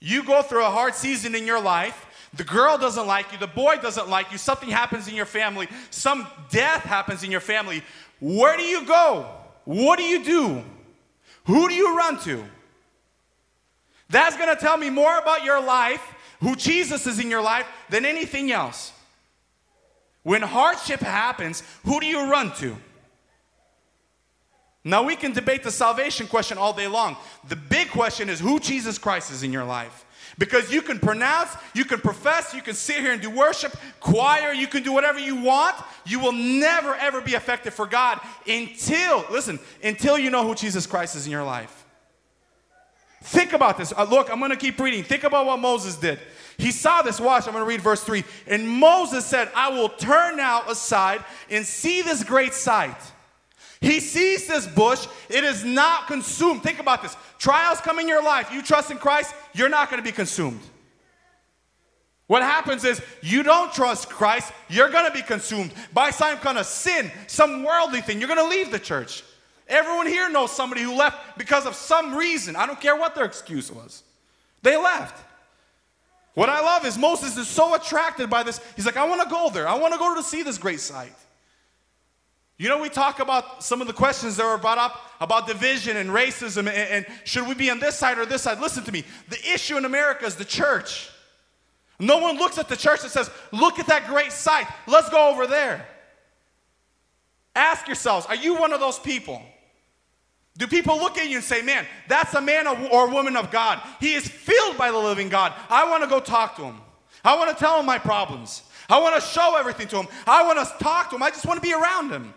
You 0.04 0.24
go 0.24 0.42
through 0.42 0.64
a 0.64 0.70
hard 0.70 0.96
season 0.96 1.36
in 1.36 1.46
your 1.46 1.62
life. 1.62 2.06
The 2.34 2.42
girl 2.42 2.76
doesn't 2.76 3.06
like 3.06 3.30
you. 3.30 3.38
The 3.38 3.46
boy 3.46 3.76
doesn't 3.76 4.08
like 4.08 4.32
you. 4.32 4.38
Something 4.38 4.68
happens 4.68 5.06
in 5.06 5.14
your 5.14 5.26
family. 5.26 5.68
Some 5.90 6.26
death 6.50 6.82
happens 6.82 7.22
in 7.22 7.30
your 7.30 7.40
family. 7.40 7.84
Where 8.20 8.56
do 8.56 8.64
you 8.64 8.84
go? 8.84 9.28
What 9.64 10.00
do 10.00 10.02
you 10.02 10.24
do? 10.24 10.64
Who 11.44 11.68
do 11.68 11.74
you 11.74 11.96
run 11.96 12.18
to? 12.20 12.44
That's 14.10 14.36
going 14.36 14.52
to 14.52 14.60
tell 14.60 14.76
me 14.76 14.90
more 14.90 15.16
about 15.18 15.44
your 15.44 15.62
life, 15.62 16.02
who 16.40 16.56
Jesus 16.56 17.06
is 17.06 17.20
in 17.20 17.30
your 17.30 17.42
life, 17.42 17.68
than 17.88 18.04
anything 18.04 18.50
else. 18.50 18.92
When 20.24 20.42
hardship 20.42 20.98
happens, 20.98 21.62
who 21.84 22.00
do 22.00 22.06
you 22.06 22.28
run 22.28 22.52
to? 22.56 22.76
Now, 24.84 25.04
we 25.04 25.14
can 25.14 25.32
debate 25.32 25.62
the 25.62 25.70
salvation 25.70 26.26
question 26.26 26.58
all 26.58 26.72
day 26.72 26.88
long. 26.88 27.16
The 27.48 27.56
big 27.56 27.90
question 27.90 28.28
is 28.28 28.40
who 28.40 28.58
Jesus 28.58 28.98
Christ 28.98 29.30
is 29.30 29.42
in 29.42 29.52
your 29.52 29.64
life. 29.64 30.04
Because 30.38 30.72
you 30.72 30.82
can 30.82 30.98
pronounce, 30.98 31.50
you 31.74 31.84
can 31.84 32.00
profess, 32.00 32.54
you 32.54 32.62
can 32.62 32.74
sit 32.74 32.96
here 32.96 33.12
and 33.12 33.20
do 33.20 33.30
worship, 33.30 33.76
choir, 34.00 34.52
you 34.52 34.66
can 34.66 34.82
do 34.82 34.92
whatever 34.92 35.18
you 35.18 35.36
want. 35.36 35.76
You 36.06 36.20
will 36.20 36.32
never, 36.32 36.94
ever 36.94 37.20
be 37.20 37.32
effective 37.32 37.74
for 37.74 37.86
God 37.86 38.18
until, 38.46 39.24
listen, 39.30 39.60
until 39.84 40.18
you 40.18 40.30
know 40.30 40.46
who 40.46 40.54
Jesus 40.54 40.86
Christ 40.86 41.16
is 41.16 41.26
in 41.26 41.32
your 41.32 41.44
life. 41.44 41.84
Think 43.22 43.52
about 43.52 43.78
this. 43.78 43.92
Uh, 43.96 44.04
look, 44.04 44.30
I'm 44.32 44.40
going 44.40 44.50
to 44.50 44.56
keep 44.56 44.80
reading. 44.80 45.04
Think 45.04 45.22
about 45.22 45.46
what 45.46 45.58
Moses 45.58 45.96
did. 45.96 46.18
He 46.58 46.72
saw 46.72 47.02
this. 47.02 47.20
Watch, 47.20 47.46
I'm 47.46 47.52
going 47.52 47.64
to 47.64 47.68
read 47.68 47.80
verse 47.80 48.02
3. 48.02 48.24
And 48.48 48.68
Moses 48.68 49.24
said, 49.24 49.48
I 49.54 49.70
will 49.70 49.90
turn 49.90 50.36
now 50.36 50.62
aside 50.68 51.24
and 51.48 51.64
see 51.64 52.02
this 52.02 52.24
great 52.24 52.52
sight. 52.52 52.96
He 53.82 53.98
sees 53.98 54.46
this 54.46 54.66
bush, 54.66 55.08
it 55.28 55.42
is 55.42 55.64
not 55.64 56.06
consumed. 56.06 56.62
Think 56.62 56.78
about 56.78 57.02
this. 57.02 57.16
Trials 57.38 57.80
come 57.80 57.98
in 57.98 58.06
your 58.06 58.22
life, 58.22 58.52
you 58.52 58.62
trust 58.62 58.92
in 58.92 58.96
Christ, 58.96 59.34
you're 59.52 59.68
not 59.68 59.90
going 59.90 60.00
to 60.00 60.08
be 60.08 60.14
consumed. 60.14 60.60
What 62.28 62.42
happens 62.42 62.84
is 62.84 63.02
you 63.20 63.42
don't 63.42 63.74
trust 63.74 64.08
Christ, 64.08 64.52
you're 64.70 64.88
going 64.88 65.06
to 65.06 65.12
be 65.12 65.22
consumed 65.22 65.74
by 65.92 66.10
some 66.10 66.38
kind 66.38 66.58
of 66.58 66.66
sin, 66.66 67.10
some 67.26 67.64
worldly 67.64 68.00
thing. 68.00 68.20
You're 68.20 68.28
going 68.28 68.38
to 68.38 68.48
leave 68.48 68.70
the 68.70 68.78
church. 68.78 69.24
Everyone 69.66 70.06
here 70.06 70.30
knows 70.30 70.52
somebody 70.52 70.82
who 70.82 70.94
left 70.94 71.36
because 71.36 71.66
of 71.66 71.74
some 71.74 72.14
reason. 72.14 72.54
I 72.54 72.66
don't 72.66 72.80
care 72.80 72.94
what 72.94 73.16
their 73.16 73.24
excuse 73.24 73.70
was. 73.70 74.04
They 74.62 74.76
left. 74.76 75.24
What 76.34 76.48
I 76.48 76.60
love 76.60 76.86
is 76.86 76.96
Moses 76.96 77.36
is 77.36 77.48
so 77.48 77.74
attracted 77.74 78.30
by 78.30 78.44
this. 78.44 78.60
He's 78.76 78.86
like, 78.86 78.96
I 78.96 79.06
want 79.08 79.22
to 79.22 79.28
go 79.28 79.50
there. 79.50 79.68
I 79.68 79.74
want 79.74 79.92
to 79.92 79.98
go 79.98 80.14
to 80.14 80.22
see 80.22 80.42
this 80.42 80.56
great 80.56 80.80
sight. 80.80 81.14
You 82.62 82.68
know, 82.68 82.78
we 82.78 82.90
talk 82.90 83.18
about 83.18 83.64
some 83.64 83.80
of 83.80 83.88
the 83.88 83.92
questions 83.92 84.36
that 84.36 84.44
were 84.44 84.56
brought 84.56 84.78
up 84.78 85.00
about 85.20 85.48
division 85.48 85.96
and 85.96 86.10
racism 86.10 86.68
and, 86.68 86.68
and, 86.68 87.06
should 87.24 87.48
we 87.48 87.54
be 87.54 87.68
on 87.70 87.80
this 87.80 87.98
side 87.98 88.20
or 88.20 88.24
this 88.24 88.42
side. 88.42 88.60
Listen 88.60 88.84
to 88.84 88.92
me. 88.92 89.02
The 89.30 89.52
issue 89.52 89.76
in 89.76 89.84
America 89.84 90.26
is 90.26 90.36
the 90.36 90.44
church. 90.44 91.10
No 91.98 92.18
one 92.18 92.38
looks 92.38 92.58
at 92.58 92.68
the 92.68 92.76
church 92.76 93.02
and 93.02 93.10
says, 93.10 93.28
Look 93.50 93.80
at 93.80 93.88
that 93.88 94.06
great 94.06 94.30
sight. 94.30 94.68
Let's 94.86 95.08
go 95.08 95.32
over 95.32 95.48
there. 95.48 95.84
Ask 97.56 97.88
yourselves, 97.88 98.26
are 98.26 98.36
you 98.36 98.54
one 98.54 98.72
of 98.72 98.78
those 98.78 99.00
people? 99.00 99.42
Do 100.56 100.68
people 100.68 100.98
look 100.98 101.18
at 101.18 101.28
you 101.28 101.38
and 101.38 101.44
say, 101.44 101.62
Man, 101.62 101.84
that's 102.06 102.32
a 102.34 102.40
man 102.40 102.68
or 102.68 103.10
woman 103.10 103.36
of 103.36 103.50
God? 103.50 103.82
He 103.98 104.14
is 104.14 104.28
filled 104.28 104.78
by 104.78 104.92
the 104.92 104.98
living 104.98 105.30
God. 105.30 105.52
I 105.68 105.90
want 105.90 106.04
to 106.04 106.08
go 106.08 106.20
talk 106.20 106.54
to 106.58 106.62
him. 106.62 106.76
I 107.24 107.36
want 107.36 107.50
to 107.50 107.56
tell 107.56 107.80
him 107.80 107.86
my 107.86 107.98
problems. 107.98 108.62
I 108.88 109.00
want 109.00 109.16
to 109.16 109.20
show 109.20 109.56
everything 109.58 109.88
to 109.88 109.96
him. 109.96 110.06
I 110.28 110.44
want 110.44 110.60
to 110.60 110.84
talk 110.84 111.10
to 111.10 111.16
him. 111.16 111.24
I 111.24 111.30
just 111.30 111.44
want 111.44 111.60
to 111.60 111.68
be 111.68 111.74
around 111.74 112.10
him. 112.10 112.32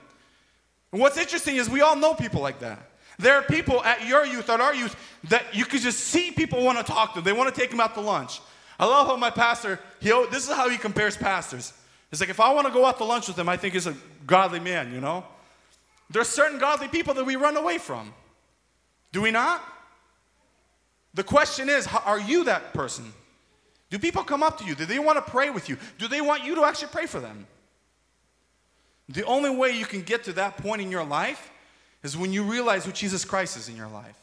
And 0.91 1.01
what's 1.01 1.17
interesting 1.17 1.57
is 1.57 1.69
we 1.69 1.81
all 1.81 1.95
know 1.95 2.13
people 2.13 2.41
like 2.41 2.59
that. 2.59 2.91
There 3.17 3.35
are 3.35 3.43
people 3.43 3.83
at 3.83 4.05
your 4.07 4.25
youth, 4.25 4.49
at 4.49 4.59
our 4.59 4.75
youth, 4.75 4.95
that 5.29 5.55
you 5.55 5.65
could 5.65 5.81
just 5.81 5.99
see 5.99 6.31
people 6.31 6.63
want 6.63 6.77
to 6.77 6.83
talk 6.83 7.13
to. 7.13 7.21
They 7.21 7.33
want 7.33 7.53
to 7.53 7.59
take 7.59 7.69
them 7.69 7.79
out 7.79 7.93
to 7.95 8.01
lunch. 8.01 8.41
I 8.77 8.85
love 8.85 9.07
how 9.07 9.15
my 9.15 9.29
pastor, 9.29 9.79
he, 9.99 10.09
this 10.31 10.47
is 10.49 10.53
how 10.53 10.69
he 10.69 10.77
compares 10.77 11.15
pastors. 11.15 11.73
It's 12.11 12.19
like 12.19 12.29
if 12.29 12.39
I 12.39 12.53
want 12.53 12.67
to 12.67 12.73
go 12.73 12.85
out 12.85 12.97
to 12.97 13.05
lunch 13.05 13.27
with 13.27 13.39
him, 13.39 13.47
I 13.47 13.57
think 13.57 13.73
he's 13.73 13.87
a 13.87 13.95
godly 14.27 14.59
man, 14.59 14.93
you 14.93 14.99
know? 14.99 15.23
There's 16.09 16.27
certain 16.27 16.59
godly 16.59 16.87
people 16.87 17.13
that 17.13 17.25
we 17.25 17.35
run 17.35 17.57
away 17.57 17.77
from. 17.77 18.13
Do 19.11 19.21
we 19.21 19.31
not? 19.31 19.63
The 21.13 21.23
question 21.23 21.69
is, 21.69 21.87
are 22.05 22.19
you 22.19 22.43
that 22.43 22.73
person? 22.73 23.13
Do 23.89 23.97
people 23.97 24.23
come 24.23 24.43
up 24.43 24.57
to 24.59 24.65
you? 24.65 24.75
Do 24.75 24.85
they 24.85 24.99
want 24.99 25.23
to 25.23 25.31
pray 25.31 25.49
with 25.49 25.69
you? 25.69 25.77
Do 25.97 26.07
they 26.07 26.19
want 26.19 26.43
you 26.43 26.55
to 26.55 26.65
actually 26.65 26.89
pray 26.89 27.05
for 27.05 27.21
them? 27.21 27.47
The 29.09 29.23
only 29.25 29.49
way 29.49 29.71
you 29.71 29.85
can 29.85 30.01
get 30.01 30.23
to 30.25 30.33
that 30.33 30.57
point 30.57 30.81
in 30.81 30.91
your 30.91 31.03
life 31.03 31.51
is 32.03 32.17
when 32.17 32.33
you 32.33 32.43
realize 32.43 32.85
who 32.85 32.91
Jesus 32.91 33.25
Christ 33.25 33.57
is 33.57 33.69
in 33.69 33.75
your 33.75 33.87
life. 33.87 34.17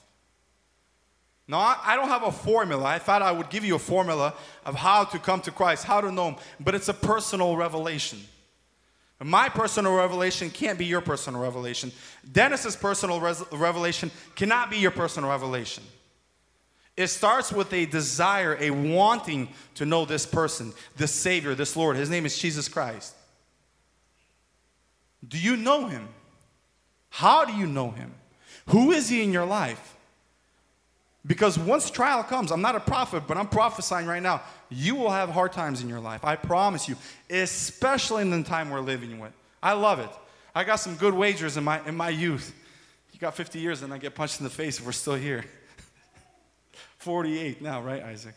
Now, 1.49 1.77
I 1.85 1.97
don't 1.97 2.09
have 2.09 2.23
a 2.23 2.33
formula. 2.33 2.85
I 2.85 2.99
thought 2.99 3.21
I 3.21 3.33
would 3.33 3.51
give 3.51 3.65
you 3.65 3.75
a 3.75 3.79
formula 3.79 4.35
of 4.65 4.75
how 4.75 5.05
to 5.05 5.19
come 5.19 5.41
to 5.43 5.51
Christ, 5.51 5.85
how 5.85 6.01
to 6.01 6.11
know 6.11 6.31
Him, 6.31 6.37
but 6.61 6.75
it's 6.75 6.89
a 6.89 6.95
personal 6.95 7.57
revelation. 7.57 8.21
My 9.21 9.49
personal 9.49 9.95
revelation 9.95 10.51
can't 10.51 10.79
be 10.79 10.87
your 10.87 11.01
personal 11.01 11.41
revelation. 11.41 11.93
Dennis's 12.31 12.75
personal 12.75 13.21
res- 13.21 13.45
revelation 13.53 14.11
cannot 14.35 14.71
be 14.71 14.79
your 14.79 14.91
personal 14.91 15.31
revelation. 15.31 15.85
It 16.97 17.07
starts 17.07 17.53
with 17.53 17.73
a 17.73 17.87
desire, 17.87 18.57
a 18.61 18.71
wanting 18.71 19.49
to 19.77 19.87
know 19.87 20.05
this 20.05 20.27
person, 20.27 20.73
this 20.97 21.13
Savior, 21.13 21.55
this 21.55 21.77
Lord. 21.77 21.97
His 21.97 22.11
name 22.11 22.27
is 22.27 22.37
Jesus 22.37 22.69
Christ. 22.69 23.15
Do 25.27 25.39
you 25.39 25.57
know 25.57 25.87
him? 25.87 26.09
How 27.11 27.45
do 27.45 27.53
you 27.53 27.67
know 27.67 27.91
him? 27.91 28.13
Who 28.69 28.91
is 28.91 29.09
he 29.09 29.23
in 29.23 29.33
your 29.33 29.45
life? 29.45 29.97
Because 31.25 31.59
once 31.59 31.91
trial 31.91 32.25
comes, 32.25 32.51
I'm 32.51 32.63
not 32.63 32.75
a 32.75 32.81
prophet, 32.81 33.25
but 33.29 33.37
I'm 33.37 33.47
prophesying 33.47 34.07
right 34.07 34.23
now. 34.23 34.43
You 34.71 34.97
will 34.97 35.11
have 35.11 35.29
hard 35.29 35.53
times 35.53 35.81
in 35.81 35.89
your 35.89 36.01
life. 36.01 36.25
I 36.25 36.35
promise 36.35 36.89
you, 36.89 36.97
especially 37.31 38.23
in 38.23 38.31
the 38.31 38.43
time 38.43 38.71
we're 38.71 38.81
living 38.81 39.21
with. 39.21 39.33
I 39.63 39.75
love 39.75 40.01
it. 40.01 40.11
I 40.55 40.65
got 40.65 40.77
some 40.77 40.97
good 40.97 41.15
wagers 41.15 41.57
in 41.57 41.65
my 41.65 41.81
in 41.87 41.97
my 41.97 42.09
youth. 42.09 42.53
You 43.13 43.21
got 43.21 43.35
50 43.35 43.61
years 43.61 43.83
and 43.83 43.93
I 43.93 43.99
get 43.99 44.15
punched 44.15 44.41
in 44.41 44.45
the 44.45 44.51
face 44.51 44.81
if 44.81 44.87
we're 44.87 44.93
still 44.93 45.15
here. 45.15 45.45
48 46.99 47.63
now, 47.63 47.81
right, 47.81 48.03
Isaac? 48.03 48.35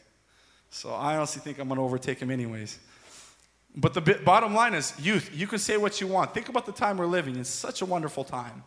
So 0.69 0.93
I 0.93 1.15
honestly 1.15 1.41
think 1.41 1.57
I'm 1.57 1.67
going 1.67 1.77
to 1.77 1.83
overtake 1.83 2.19
him 2.19 2.29
anyways. 2.29 2.77
But 3.77 3.93
the 3.93 4.01
bottom 4.01 4.53
line 4.53 4.73
is 4.73 4.93
youth, 4.99 5.29
you 5.33 5.47
can 5.47 5.59
say 5.59 5.75
what 5.77 5.99
you 5.99 6.07
want. 6.07 6.33
Think 6.33 6.47
about 6.47 6.65
the 6.65 6.71
time 6.71 6.97
we're 6.97 7.07
living. 7.07 7.35
It's 7.35 7.49
such 7.49 7.81
a 7.81 7.85
wonderful 7.85 8.23
time. 8.23 8.63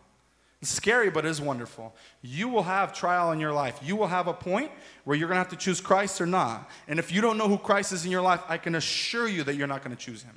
It's 0.60 0.70
scary, 0.70 1.08
but 1.08 1.24
it 1.24 1.28
is 1.28 1.40
wonderful. 1.40 1.94
You 2.20 2.48
will 2.48 2.64
have 2.64 2.92
trial 2.92 3.30
in 3.32 3.38
your 3.38 3.52
life. 3.52 3.78
You 3.82 3.94
will 3.96 4.08
have 4.08 4.26
a 4.26 4.34
point 4.34 4.70
where 5.04 5.16
you're 5.16 5.28
going 5.28 5.36
to 5.36 5.40
have 5.40 5.50
to 5.50 5.56
choose 5.56 5.80
Christ 5.80 6.20
or 6.20 6.26
not. 6.26 6.68
And 6.88 6.98
if 6.98 7.12
you 7.12 7.20
don't 7.20 7.38
know 7.38 7.48
who 7.48 7.58
Christ 7.58 7.92
is 7.92 8.04
in 8.04 8.10
your 8.10 8.22
life, 8.22 8.42
I 8.48 8.58
can 8.58 8.74
assure 8.74 9.28
you 9.28 9.44
that 9.44 9.54
you're 9.54 9.68
not 9.68 9.84
going 9.84 9.96
to 9.96 10.02
choose 10.02 10.22
him. 10.22 10.36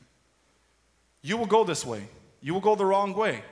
You 1.24 1.38
will 1.38 1.48
go 1.48 1.64
this 1.64 1.86
way, 1.86 2.08
you 2.40 2.54
will 2.54 2.62
go 2.62 2.76
the 2.76 2.86
wrong 2.86 3.14
way. 3.14 3.44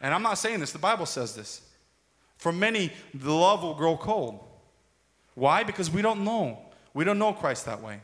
And 0.00 0.12
I'm 0.12 0.22
not 0.22 0.38
saying 0.38 0.60
this, 0.60 0.72
the 0.72 0.78
Bible 0.78 1.06
says 1.06 1.34
this. 1.34 1.62
For 2.36 2.52
many, 2.52 2.92
the 3.14 3.32
love 3.32 3.62
will 3.62 3.74
grow 3.74 3.96
cold. 3.96 4.40
Why? 5.34 5.62
Because 5.62 5.90
we 5.90 6.02
don't 6.02 6.24
know. 6.24 6.58
We 6.92 7.04
don't 7.04 7.18
know 7.18 7.32
Christ 7.32 7.64
that 7.64 7.80
way. 7.82 8.00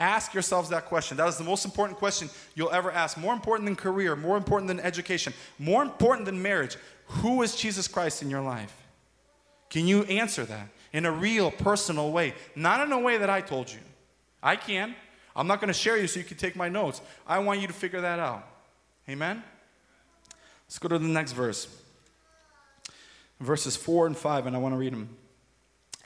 Ask 0.00 0.32
yourselves 0.32 0.68
that 0.68 0.86
question. 0.86 1.16
That 1.16 1.28
is 1.28 1.38
the 1.38 1.44
most 1.44 1.64
important 1.64 1.98
question 1.98 2.30
you'll 2.54 2.70
ever 2.70 2.92
ask. 2.92 3.18
More 3.18 3.32
important 3.32 3.66
than 3.66 3.74
career, 3.74 4.14
more 4.14 4.36
important 4.36 4.68
than 4.68 4.78
education, 4.80 5.32
more 5.58 5.82
important 5.82 6.26
than 6.26 6.40
marriage. 6.40 6.76
Who 7.06 7.42
is 7.42 7.56
Jesus 7.56 7.88
Christ 7.88 8.22
in 8.22 8.30
your 8.30 8.42
life? 8.42 8.74
Can 9.70 9.86
you 9.86 10.04
answer 10.04 10.44
that 10.44 10.68
in 10.92 11.04
a 11.04 11.10
real, 11.10 11.50
personal 11.50 12.12
way? 12.12 12.34
Not 12.54 12.80
in 12.86 12.92
a 12.92 12.98
way 12.98 13.18
that 13.18 13.28
I 13.28 13.40
told 13.40 13.72
you. 13.72 13.80
I 14.42 14.56
can. 14.56 14.94
I'm 15.34 15.46
not 15.46 15.60
going 15.60 15.68
to 15.68 15.74
share 15.74 15.96
you 15.96 16.06
so 16.06 16.20
you 16.20 16.24
can 16.24 16.36
take 16.36 16.54
my 16.54 16.68
notes. 16.68 17.00
I 17.26 17.40
want 17.40 17.60
you 17.60 17.66
to 17.66 17.72
figure 17.72 18.00
that 18.00 18.18
out. 18.18 18.46
Amen? 19.08 19.42
Let's 20.66 20.78
go 20.78 20.88
to 20.88 20.98
the 20.98 21.08
next 21.08 21.32
verse. 21.32 21.66
Verses 23.40 23.76
4 23.76 24.08
and 24.08 24.16
5, 24.16 24.46
and 24.46 24.56
I 24.56 24.58
want 24.58 24.74
to 24.74 24.78
read 24.78 24.92
them. 24.92 25.16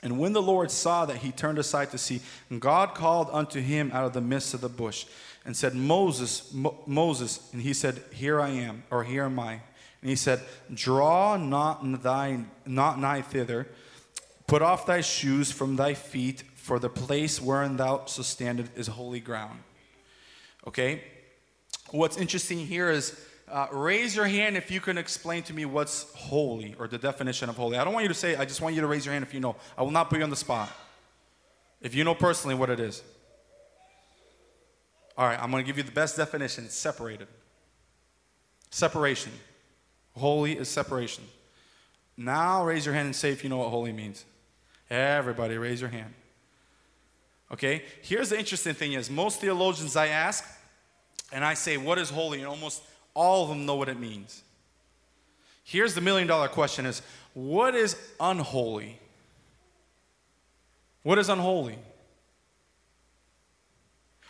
And 0.03 0.19
when 0.19 0.33
the 0.33 0.41
Lord 0.41 0.69
saw 0.69 1.05
that 1.05 1.17
he 1.17 1.31
turned 1.31 1.57
aside 1.57 1.89
to 1.91 1.97
see, 1.97 2.19
and 2.49 2.59
God 2.59 2.93
called 2.93 3.29
unto 3.31 3.61
him 3.61 3.89
out 3.93 4.05
of 4.05 4.11
the 4.11 4.21
midst 4.21 4.53
of 4.53 4.59
the 4.59 4.69
bush 4.69 5.05
and 5.45 5.55
said, 5.55 5.73
Moses, 5.73 6.53
Mo- 6.53 6.77
Moses. 6.85 7.49
And 7.53 7.61
he 7.61 7.73
said, 7.73 8.03
Here 8.11 8.39
I 8.39 8.49
am, 8.49 8.83
or 8.91 9.05
here 9.05 9.23
am 9.23 9.39
I. 9.39 9.53
And 10.01 10.09
he 10.09 10.17
said, 10.17 10.41
Draw 10.73 11.37
not, 11.37 12.03
thy, 12.03 12.43
not 12.65 12.99
nigh 12.99 13.21
thither, 13.21 13.67
put 14.45 14.61
off 14.61 14.85
thy 14.85 14.99
shoes 14.99 15.51
from 15.51 15.77
thy 15.77 15.93
feet, 15.93 16.43
for 16.55 16.79
the 16.79 16.89
place 16.89 17.41
wherein 17.41 17.77
thou 17.77 18.03
standest 18.05 18.71
is 18.75 18.87
holy 18.87 19.21
ground. 19.21 19.59
Okay? 20.67 21.03
What's 21.91 22.17
interesting 22.17 22.59
here 22.59 22.89
is 22.89 23.17
uh, 23.49 23.67
raise 23.71 24.15
your 24.15 24.25
hand 24.25 24.57
if 24.57 24.71
you 24.71 24.79
can 24.79 24.97
explain 24.97 25.43
to 25.43 25.53
me 25.53 25.65
what's 25.65 26.11
holy 26.13 26.75
or 26.79 26.87
the 26.87 26.97
definition 26.97 27.49
of 27.49 27.57
holy. 27.57 27.77
I 27.77 27.83
don't 27.83 27.93
want 27.93 28.03
you 28.03 28.09
to 28.09 28.13
say, 28.13 28.35
I 28.35 28.45
just 28.45 28.61
want 28.61 28.75
you 28.75 28.81
to 28.81 28.87
raise 28.87 29.05
your 29.05 29.13
hand 29.13 29.23
if 29.23 29.33
you 29.33 29.39
know. 29.39 29.55
I 29.77 29.83
will 29.83 29.91
not 29.91 30.09
put 30.09 30.17
you 30.17 30.23
on 30.23 30.29
the 30.29 30.35
spot. 30.35 30.69
If 31.81 31.93
you 31.93 32.03
know 32.03 32.15
personally 32.15 32.55
what 32.55 32.69
it 32.69 32.79
is. 32.79 33.03
All 35.17 35.27
right, 35.27 35.41
I'm 35.41 35.51
going 35.51 35.63
to 35.63 35.67
give 35.67 35.77
you 35.77 35.83
the 35.83 35.91
best 35.91 36.17
definition 36.17 36.65
it's 36.65 36.75
separated. 36.75 37.27
Separation. 38.71 39.31
Holy 40.15 40.57
is 40.57 40.69
separation. 40.69 41.23
Now 42.17 42.63
raise 42.65 42.85
your 42.85 42.95
hand 42.95 43.07
and 43.07 43.15
say 43.15 43.31
if 43.31 43.43
you 43.43 43.49
know 43.49 43.57
what 43.57 43.69
holy 43.69 43.91
means. 43.91 44.25
Everybody, 44.89 45.57
raise 45.57 45.81
your 45.81 45.89
hand. 45.89 46.13
Okay? 47.51 47.83
Here's 48.01 48.29
the 48.29 48.39
interesting 48.39 48.73
thing 48.73 48.93
is 48.93 49.09
most 49.09 49.41
theologians 49.41 49.95
I 49.95 50.07
ask, 50.07 50.43
and 51.31 51.43
I 51.43 51.55
say, 51.55 51.77
what 51.77 51.97
is 51.97 52.09
holy? 52.09 52.39
And 52.39 52.47
almost 52.47 52.83
all 53.13 53.43
of 53.43 53.49
them 53.49 53.65
know 53.65 53.75
what 53.75 53.89
it 53.89 53.99
means. 53.99 54.43
Here's 55.63 55.93
the 55.93 56.01
million 56.01 56.27
dollar 56.27 56.47
question 56.47 56.85
is 56.85 57.01
what 57.33 57.75
is 57.75 57.95
unholy? 58.19 58.99
What 61.03 61.19
is 61.19 61.29
unholy? 61.29 61.77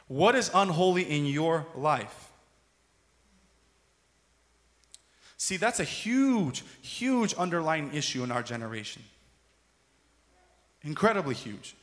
What 0.08 0.36
is 0.36 0.52
unholy 0.54 1.04
in 1.04 1.26
your 1.26 1.65
life? 1.76 2.32
See, 5.38 5.58
that's 5.58 5.80
a 5.80 5.84
huge, 5.84 6.63
huge 6.82 7.34
underlying 7.34 7.93
issue 7.93 8.24
in 8.24 8.32
our 8.32 8.43
generation. 8.43 9.04
Incredibly 10.84 11.36
huge. 11.36 11.76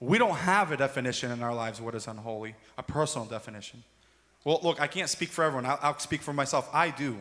We 0.00 0.18
don't 0.18 0.36
have 0.36 0.72
a 0.72 0.76
definition 0.76 1.30
in 1.30 1.42
our 1.42 1.54
lives 1.54 1.80
what 1.80 1.94
is 1.94 2.06
unholy, 2.06 2.54
a 2.76 2.82
personal 2.82 3.26
definition. 3.26 3.82
Well, 4.44 4.60
look, 4.62 4.80
I 4.80 4.86
can't 4.86 5.08
speak 5.08 5.28
for 5.28 5.44
everyone. 5.44 5.66
I'll, 5.66 5.78
I'll 5.82 5.98
speak 5.98 6.22
for 6.22 6.32
myself. 6.32 6.68
I 6.72 6.90
do. 6.90 7.18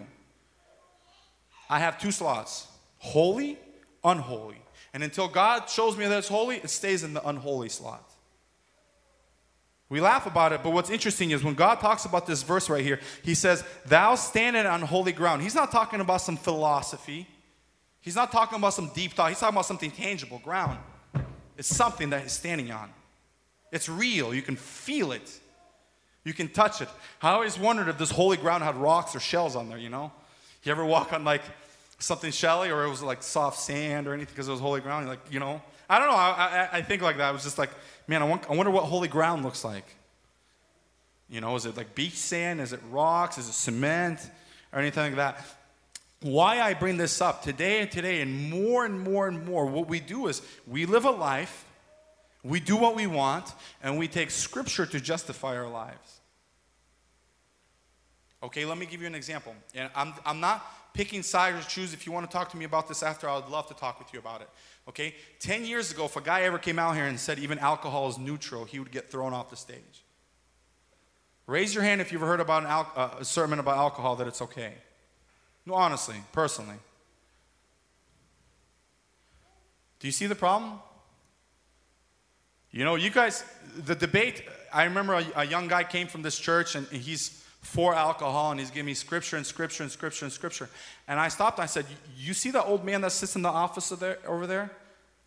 I 1.69 1.79
have 1.79 1.99
two 1.99 2.11
slots 2.11 2.67
holy, 2.99 3.57
unholy. 4.03 4.61
And 4.93 5.03
until 5.03 5.27
God 5.27 5.69
shows 5.69 5.95
me 5.97 6.07
that 6.07 6.17
it's 6.17 6.27
holy, 6.27 6.57
it 6.57 6.69
stays 6.69 7.03
in 7.03 7.13
the 7.13 7.27
unholy 7.27 7.69
slot. 7.69 8.03
We 9.89 10.01
laugh 10.01 10.25
about 10.25 10.51
it, 10.51 10.63
but 10.63 10.71
what's 10.73 10.89
interesting 10.89 11.31
is 11.31 11.43
when 11.43 11.53
God 11.53 11.79
talks 11.79 12.03
about 12.03 12.25
this 12.25 12.43
verse 12.43 12.69
right 12.69 12.83
here, 12.83 12.99
He 13.23 13.33
says, 13.33 13.63
Thou 13.85 14.15
standing 14.15 14.65
on 14.65 14.81
holy 14.81 15.13
ground. 15.13 15.41
He's 15.41 15.55
not 15.55 15.71
talking 15.71 16.01
about 16.01 16.21
some 16.21 16.35
philosophy, 16.35 17.27
He's 18.01 18.15
not 18.15 18.31
talking 18.31 18.57
about 18.57 18.73
some 18.73 18.91
deep 18.93 19.13
thought. 19.13 19.29
He's 19.29 19.39
talking 19.39 19.55
about 19.55 19.65
something 19.65 19.91
tangible 19.91 20.39
ground. 20.39 20.79
It's 21.57 21.67
something 21.67 22.09
that 22.11 22.21
He's 22.23 22.33
standing 22.33 22.71
on, 22.71 22.89
it's 23.71 23.87
real. 23.87 24.33
You 24.33 24.41
can 24.41 24.55
feel 24.55 25.11
it. 25.11 25.39
You 26.27 26.33
can 26.33 26.49
touch 26.49 26.81
it. 26.81 26.89
I 27.21 27.29
always 27.29 27.57
wondered 27.57 27.87
if 27.87 27.97
this 27.97 28.11
holy 28.11 28.35
ground 28.35 28.61
had 28.61 28.75
rocks 28.75 29.15
or 29.15 29.21
shells 29.21 29.55
on 29.55 29.69
there, 29.69 29.77
you 29.77 29.87
know? 29.87 30.11
You 30.61 30.73
ever 30.73 30.83
walk 30.83 31.13
on 31.13 31.23
like 31.23 31.41
something 31.99 32.31
shelly 32.31 32.69
or 32.69 32.83
it 32.83 32.89
was 32.89 33.01
like 33.01 33.23
soft 33.23 33.57
sand 33.57 34.09
or 34.09 34.13
anything 34.13 34.33
because 34.33 34.49
it 34.49 34.51
was 34.51 34.59
holy 34.59 34.81
ground? 34.81 35.05
You're 35.05 35.15
like, 35.15 35.31
you 35.31 35.39
know? 35.39 35.61
I 35.89 35.99
don't 35.99 36.09
know. 36.09 36.15
I, 36.15 36.67
I, 36.73 36.77
I 36.79 36.81
think 36.81 37.01
like 37.01 37.15
that. 37.15 37.29
I 37.29 37.31
was 37.31 37.43
just 37.43 37.57
like, 37.57 37.69
man, 38.09 38.21
I, 38.21 38.25
want, 38.25 38.43
I 38.49 38.55
wonder 38.55 38.69
what 38.69 38.83
holy 38.83 39.07
ground 39.07 39.45
looks 39.45 39.63
like. 39.63 39.85
You 41.29 41.39
know, 41.39 41.55
is 41.55 41.65
it 41.65 41.77
like 41.77 41.95
beach 41.95 42.17
sand? 42.17 42.59
Is 42.59 42.73
it 42.73 42.81
rocks? 42.91 43.37
Is 43.37 43.47
it 43.47 43.53
cement? 43.53 44.19
Or 44.73 44.79
anything 44.79 45.03
like 45.03 45.15
that? 45.15 45.45
Why 46.19 46.59
I 46.59 46.73
bring 46.73 46.97
this 46.97 47.21
up 47.21 47.41
today 47.41 47.79
and 47.79 47.89
today, 47.89 48.19
and 48.19 48.49
more 48.49 48.83
and 48.83 48.99
more 48.99 49.29
and 49.29 49.45
more, 49.45 49.65
what 49.65 49.87
we 49.87 50.01
do 50.01 50.27
is 50.27 50.41
we 50.67 50.85
live 50.85 51.05
a 51.05 51.11
life, 51.11 51.63
we 52.43 52.59
do 52.59 52.75
what 52.75 52.97
we 52.97 53.07
want, 53.07 53.53
and 53.81 53.97
we 53.97 54.09
take 54.09 54.29
scripture 54.29 54.85
to 54.85 54.99
justify 54.99 55.55
our 55.55 55.69
lives. 55.69 56.16
Okay, 58.43 58.65
let 58.65 58.77
me 58.77 58.85
give 58.85 59.01
you 59.01 59.07
an 59.07 59.15
example. 59.15 59.55
And 59.73 59.89
I'm, 59.95 60.13
I'm 60.25 60.39
not 60.39 60.93
picking 60.93 61.23
sides 61.23 61.57
or 61.63 61.67
choose. 61.67 61.93
If 61.93 62.05
you 62.05 62.11
want 62.11 62.29
to 62.29 62.35
talk 62.35 62.49
to 62.51 62.57
me 62.57 62.65
about 62.65 62.87
this 62.87 63.03
after, 63.03 63.27
I 63.29 63.35
would 63.35 63.49
love 63.49 63.67
to 63.67 63.73
talk 63.73 63.99
with 63.99 64.13
you 64.13 64.19
about 64.19 64.41
it. 64.41 64.49
Okay? 64.87 65.15
10 65.39 65.65
years 65.65 65.91
ago, 65.91 66.05
if 66.05 66.15
a 66.15 66.21
guy 66.21 66.41
ever 66.41 66.57
came 66.57 66.79
out 66.79 66.95
here 66.95 67.05
and 67.05 67.19
said 67.19 67.39
even 67.39 67.59
alcohol 67.59 68.09
is 68.09 68.17
neutral, 68.17 68.65
he 68.65 68.79
would 68.79 68.91
get 68.91 69.11
thrown 69.11 69.33
off 69.33 69.49
the 69.49 69.55
stage. 69.55 70.03
Raise 71.47 71.73
your 71.73 71.83
hand 71.83 72.01
if 72.01 72.11
you've 72.11 72.21
heard 72.21 72.39
about 72.39 72.65
al- 72.65 72.91
uh, 72.95 73.09
a 73.19 73.25
sermon 73.25 73.59
about 73.59 73.77
alcohol 73.77 74.15
that 74.17 74.27
it's 74.27 74.41
okay. 74.41 74.73
No, 75.65 75.73
honestly, 75.75 76.17
personally. 76.31 76.75
Do 79.99 80.07
you 80.07 80.11
see 80.11 80.27
the 80.27 80.35
problem? 80.35 80.73
You 82.71 82.83
know, 82.83 82.95
you 82.95 83.09
guys, 83.09 83.43
the 83.77 83.95
debate, 83.95 84.43
I 84.73 84.83
remember 84.83 85.15
a, 85.15 85.25
a 85.37 85.45
young 85.45 85.67
guy 85.67 85.83
came 85.83 86.07
from 86.07 86.21
this 86.21 86.37
church 86.37 86.75
and 86.75 86.85
he's 86.87 87.36
for 87.67 87.93
alcohol 87.93 88.51
and 88.51 88.61
he's 88.61 88.71
giving 88.71 88.85
me 88.85 88.93
scripture 88.93 89.35
and 89.35 89.45
scripture 89.45 89.83
and 89.83 89.91
scripture 89.91 90.23
and 90.23 90.31
scripture. 90.31 90.69
And 91.05 91.19
I 91.19 91.27
stopped 91.27 91.59
and 91.59 91.63
I 91.63 91.67
said, 91.67 91.85
You 92.15 92.33
see 92.33 92.49
that 92.51 92.63
old 92.63 92.85
man 92.85 93.01
that 93.01 93.11
sits 93.11 93.35
in 93.35 93.41
the 93.41 93.49
office 93.49 93.89
there, 93.89 94.19
over 94.25 94.47
there? 94.47 94.71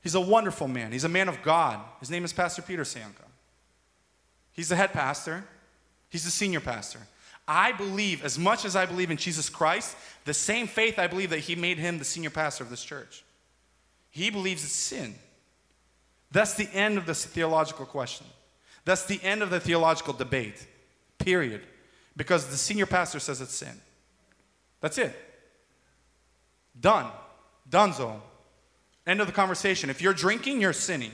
He's 0.03 0.15
a 0.15 0.21
wonderful 0.21 0.67
man. 0.67 0.91
He's 0.91 1.05
a 1.05 1.09
man 1.09 1.29
of 1.29 1.43
God. 1.43 1.81
His 2.01 2.11
name 2.11 2.25
is 2.25 2.33
Pastor 2.33 2.63
Peter 2.63 2.83
Sanka. 2.83 3.25
He's 4.53 4.71
the 4.71 4.77
head 4.77 4.93
pastor, 4.93 5.45
he's 6.09 6.25
the 6.25 6.31
senior 6.31 6.61
pastor. 6.61 7.01
I 7.47 7.73
believe, 7.73 8.25
as 8.25 8.39
much 8.39 8.65
as 8.65 8.75
I 8.75 8.87
believe 8.87 9.11
in 9.11 9.17
Jesus 9.19 9.51
Christ, 9.51 9.95
the 10.25 10.33
same 10.33 10.67
faith 10.67 10.99
I 10.99 11.09
believe 11.09 11.31
that 11.31 11.41
he 11.41 11.57
made 11.57 11.77
him 11.79 11.99
the 11.99 12.05
senior 12.05 12.31
pastor 12.31 12.65
of 12.65 12.71
this 12.71 12.83
church. 12.83 13.23
He 14.11 14.31
believes 14.31 14.65
it's 14.65 14.73
sin. 14.73 15.15
That's 16.31 16.55
the 16.55 16.69
end 16.73 16.97
of 16.97 17.05
the 17.05 17.15
theological 17.15 17.85
question. 17.85 18.27
That's 18.87 19.05
the 19.05 19.23
end 19.23 19.43
of 19.43 19.51
the 19.51 19.61
theological 19.61 20.15
debate, 20.15 20.67
period 21.19 21.63
because 22.21 22.49
the 22.49 22.57
senior 22.59 22.85
pastor 22.85 23.19
says 23.19 23.41
it's 23.41 23.55
sin. 23.55 23.81
That's 24.83 24.99
it. 24.99 25.17
Done. 26.79 27.11
Donezo. 27.71 28.21
End 29.07 29.23
of 29.23 29.27
the 29.27 29.33
conversation. 29.33 29.89
If 29.89 30.03
you're 30.03 30.13
drinking, 30.13 30.61
you're 30.61 30.75
sinning. 30.75 31.13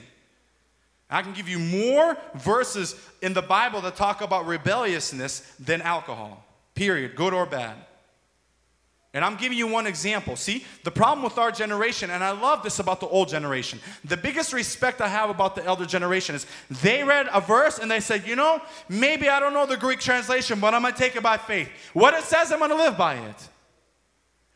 I 1.09 1.23
can 1.23 1.33
give 1.33 1.49
you 1.49 1.61
more 1.61 2.19
verses 2.35 2.97
in 3.23 3.35
the 3.35 3.43
Bible 3.43 3.81
that 3.83 3.95
talk 3.95 4.21
about 4.21 4.47
rebelliousness 4.47 5.49
than 5.61 5.81
alcohol. 5.81 6.45
Period. 6.75 7.15
Good 7.15 7.33
or 7.33 7.47
bad. 7.47 7.77
And 9.17 9.25
I'm 9.25 9.37
giving 9.37 9.57
you 9.57 9.67
one 9.67 9.87
example. 9.87 10.37
See, 10.37 10.63
the 10.85 10.91
problem 10.91 11.25
with 11.25 11.39
our 11.39 11.51
generation, 11.51 12.11
and 12.11 12.23
I 12.23 12.33
love 12.33 12.63
this 12.63 12.81
about 12.81 13.01
the 13.01 13.09
old 13.09 13.31
generation, 13.31 13.81
the 14.05 14.17
biggest 14.19 14.53
respect 14.53 15.01
I 15.01 15.09
have 15.09 15.31
about 15.31 15.57
the 15.57 15.65
elder 15.65 15.87
generation 15.87 16.35
is 16.35 16.45
they 16.83 17.03
read 17.03 17.27
a 17.33 17.41
verse 17.41 17.79
and 17.79 17.91
they 17.91 18.01
said, 18.01 18.29
you 18.29 18.37
know, 18.37 18.61
maybe 18.91 19.31
I 19.31 19.41
don't 19.41 19.55
know 19.55 19.65
the 19.65 19.79
Greek 19.79 20.01
translation, 20.01 20.61
but 20.61 20.75
I'm 20.75 20.83
going 20.83 20.93
to 20.93 20.99
take 20.99 21.17
it 21.17 21.23
by 21.23 21.39
faith. 21.39 21.71
What 21.95 22.13
it 22.13 22.25
says, 22.25 22.53
I'm 22.53 22.59
going 22.59 22.73
to 22.73 22.77
live 22.77 22.99
by 22.99 23.15
it. 23.15 23.49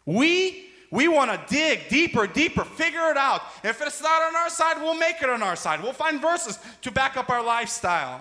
We 0.05 0.67
we 0.91 1.09
want 1.09 1.31
to 1.31 1.41
dig 1.55 1.89
deeper, 1.89 2.27
deeper, 2.27 2.65
figure 2.65 3.11
it 3.11 3.17
out. 3.17 3.41
If 3.65 3.81
it's 3.81 4.03
not 4.03 4.21
on 4.21 4.37
our 4.37 4.51
side, 4.51 4.77
we'll 4.77 4.99
make 4.99 5.23
it 5.23 5.31
on 5.31 5.43
our 5.43 5.57
side. 5.57 5.83
We'll 5.83 5.95
find 5.95 6.21
verses 6.21 6.59
to 6.83 6.91
back 6.91 7.17
up 7.17 7.31
our 7.31 7.43
lifestyle. 7.43 8.21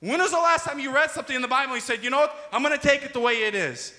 When 0.00 0.18
was 0.18 0.32
the 0.32 0.38
last 0.38 0.64
time 0.64 0.80
you 0.80 0.92
read 0.92 1.12
something 1.12 1.36
in 1.36 1.42
the 1.42 1.46
Bible 1.46 1.74
and 1.74 1.82
you 1.82 1.86
said, 1.86 2.02
you 2.02 2.10
know 2.10 2.18
what, 2.18 2.34
I'm 2.52 2.64
going 2.64 2.76
to 2.76 2.84
take 2.84 3.04
it 3.04 3.12
the 3.12 3.20
way 3.20 3.44
it 3.44 3.54
is? 3.54 3.92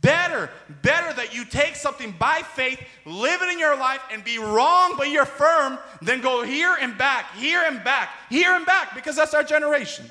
Better, 0.00 0.50
better 0.82 1.12
that 1.14 1.34
you 1.34 1.44
take 1.44 1.74
something 1.74 2.14
by 2.18 2.42
faith, 2.54 2.80
live 3.04 3.42
it 3.42 3.48
in 3.50 3.58
your 3.58 3.76
life, 3.76 4.00
and 4.12 4.24
be 4.24 4.38
wrong, 4.38 4.94
but 4.96 5.10
you're 5.10 5.24
firm, 5.24 5.78
than 6.00 6.20
go 6.20 6.42
here 6.42 6.76
and 6.80 6.96
back, 6.96 7.34
here 7.36 7.62
and 7.66 7.82
back, 7.84 8.10
here 8.28 8.54
and 8.54 8.64
back, 8.64 8.94
because 8.94 9.16
that's 9.16 9.34
our 9.34 9.42
generation. 9.42 10.06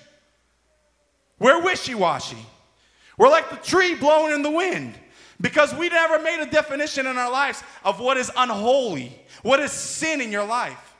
We're 1.39 1.63
wishy 1.63 1.95
washy. 1.95 2.37
We're 3.17 3.29
like 3.29 3.49
the 3.49 3.57
tree 3.57 3.95
blowing 3.95 4.33
in 4.33 4.41
the 4.43 4.51
wind 4.51 4.95
because 5.41 5.73
we 5.73 5.89
never 5.89 6.19
made 6.19 6.41
a 6.41 6.49
definition 6.49 7.07
in 7.07 7.17
our 7.17 7.31
lives 7.31 7.63
of 7.83 7.99
what 7.99 8.17
is 8.17 8.31
unholy, 8.35 9.17
what 9.41 9.59
is 9.59 9.71
sin 9.71 10.21
in 10.21 10.31
your 10.31 10.45
life. 10.45 10.95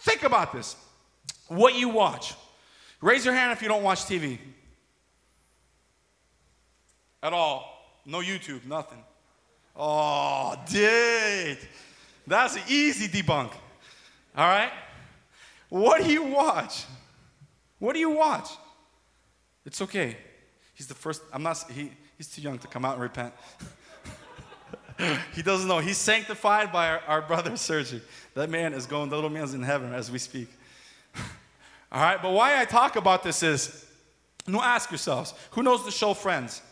Think 0.00 0.24
about 0.24 0.52
this. 0.52 0.76
what 1.48 1.74
you 1.74 1.88
watch. 1.88 2.34
Raise 3.00 3.24
your 3.24 3.34
hand 3.34 3.52
if 3.52 3.62
you 3.62 3.68
don't 3.68 3.82
watch 3.82 4.04
TV. 4.04 4.38
At 7.22 7.32
all. 7.32 8.00
No 8.04 8.18
YouTube, 8.18 8.64
nothing. 8.66 8.98
Oh, 9.76 10.56
dude. 10.68 11.58
That's 12.26 12.56
an 12.56 12.62
easy 12.68 13.08
debunk. 13.08 13.52
All 14.36 14.48
right? 14.48 14.72
What 15.68 16.02
do 16.02 16.12
you 16.12 16.24
watch? 16.24 16.84
What 17.78 17.94
do 17.94 17.98
you 17.98 18.10
watch? 18.10 18.50
It's 19.64 19.80
okay. 19.82 20.16
He's 20.74 20.86
the 20.86 20.94
first, 20.94 21.22
I'm 21.32 21.42
not, 21.42 21.64
he, 21.70 21.90
he's 22.16 22.28
too 22.28 22.42
young 22.42 22.58
to 22.58 22.66
come 22.66 22.84
out 22.84 22.94
and 22.94 23.02
repent. 23.02 23.32
he 25.34 25.42
doesn't 25.42 25.68
know. 25.68 25.78
He's 25.78 25.98
sanctified 25.98 26.72
by 26.72 26.88
our, 26.88 27.00
our 27.06 27.22
brother 27.22 27.56
Sergi. 27.56 28.00
That 28.34 28.50
man 28.50 28.74
is 28.74 28.86
going, 28.86 29.10
the 29.10 29.14
little 29.14 29.30
man's 29.30 29.54
in 29.54 29.62
heaven 29.62 29.92
as 29.94 30.10
we 30.10 30.18
speak. 30.18 30.48
All 31.92 32.02
right, 32.02 32.20
but 32.20 32.32
why 32.32 32.60
I 32.60 32.64
talk 32.64 32.96
about 32.96 33.22
this 33.22 33.42
is, 33.42 33.86
now 34.46 34.62
ask 34.62 34.90
yourselves, 34.90 35.34
who 35.52 35.62
knows 35.62 35.84
the 35.84 35.90
show 35.90 36.14
Friends? 36.14 36.62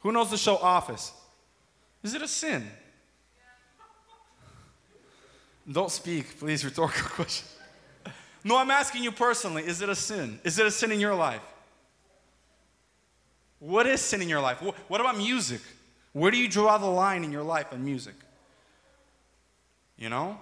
Who 0.00 0.12
knows 0.12 0.30
the 0.30 0.38
show 0.38 0.56
Office? 0.56 1.12
Is 2.02 2.14
it 2.14 2.22
a 2.22 2.28
sin? 2.28 2.66
Don't 5.70 5.90
speak, 5.90 6.38
please, 6.38 6.64
rhetorical 6.64 7.08
question. 7.10 7.46
No, 8.42 8.56
I'm 8.56 8.70
asking 8.70 9.04
you 9.04 9.12
personally, 9.12 9.66
is 9.66 9.82
it 9.82 9.88
a 9.88 9.94
sin? 9.94 10.40
Is 10.44 10.58
it 10.58 10.66
a 10.66 10.70
sin 10.70 10.92
in 10.92 11.00
your 11.00 11.14
life? 11.14 11.42
What 13.58 13.86
is 13.86 14.00
sin 14.00 14.22
in 14.22 14.28
your 14.28 14.40
life? 14.40 14.62
What 14.88 15.00
about 15.00 15.18
music? 15.18 15.60
Where 16.12 16.30
do 16.30 16.38
you 16.38 16.48
draw 16.48 16.78
the 16.78 16.86
line 16.86 17.22
in 17.24 17.30
your 17.30 17.42
life 17.42 17.66
on 17.72 17.84
music? 17.84 18.14
You 19.98 20.08
know? 20.08 20.38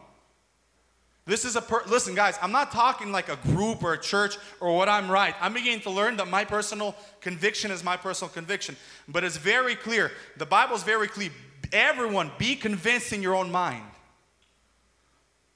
This 1.28 1.44
is 1.44 1.56
a 1.56 1.60
per- 1.60 1.82
listen, 1.86 2.14
guys. 2.14 2.38
I'm 2.40 2.52
not 2.52 2.72
talking 2.72 3.12
like 3.12 3.28
a 3.28 3.36
group 3.36 3.84
or 3.84 3.92
a 3.92 4.00
church 4.00 4.38
or 4.60 4.74
what 4.74 4.88
I'm 4.88 5.10
right. 5.10 5.34
I'm 5.42 5.52
beginning 5.52 5.82
to 5.82 5.90
learn 5.90 6.16
that 6.16 6.26
my 6.26 6.42
personal 6.42 6.96
conviction 7.20 7.70
is 7.70 7.84
my 7.84 7.98
personal 7.98 8.30
conviction. 8.30 8.78
But 9.06 9.24
it's 9.24 9.36
very 9.36 9.76
clear. 9.76 10.10
The 10.38 10.46
Bible 10.46 10.74
is 10.74 10.84
very 10.84 11.06
clear. 11.06 11.28
Everyone, 11.70 12.30
be 12.38 12.56
convinced 12.56 13.12
in 13.12 13.20
your 13.20 13.34
own 13.34 13.52
mind. 13.52 13.84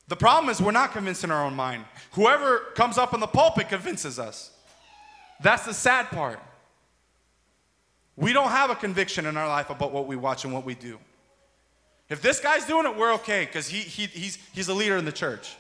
The 0.09 0.17
problem 0.17 0.51
is 0.51 0.61
we're 0.61 0.73
not 0.73 0.93
convinced 0.93 1.25
in 1.25 1.31
our 1.31 1.43
own 1.43 1.57
mind. 1.57 1.87
Whoever 2.11 2.59
comes 2.75 2.99
up 2.99 3.15
in 3.15 3.21
the 3.21 3.27
pulpit 3.27 3.71
convinces 3.71 4.19
us. 4.19 4.51
That's 5.43 5.65
the 5.65 5.73
sad 5.73 6.09
part. 6.09 6.39
We 8.15 8.35
don't 8.35 8.51
have 8.51 8.69
a 8.69 8.75
conviction 8.75 9.25
in 9.25 9.39
our 9.39 9.49
life 9.49 9.71
about 9.71 9.91
what 9.91 10.07
we 10.07 10.17
watch 10.17 10.45
and 10.45 10.53
what 10.53 10.67
we 10.67 10.75
do. 10.75 10.99
If 12.11 12.21
this 12.21 12.41
guy's 12.41 12.67
doing 12.67 12.85
it, 12.85 12.95
we're 12.95 13.15
okay 13.15 13.47
because 13.47 13.69
he, 13.69 13.79
he, 13.79 14.05
he's, 14.05 14.37
he's 14.53 14.69
a 14.69 14.75
leader 14.75 14.99
in 14.99 15.07
the 15.07 15.13
church. 15.13 15.57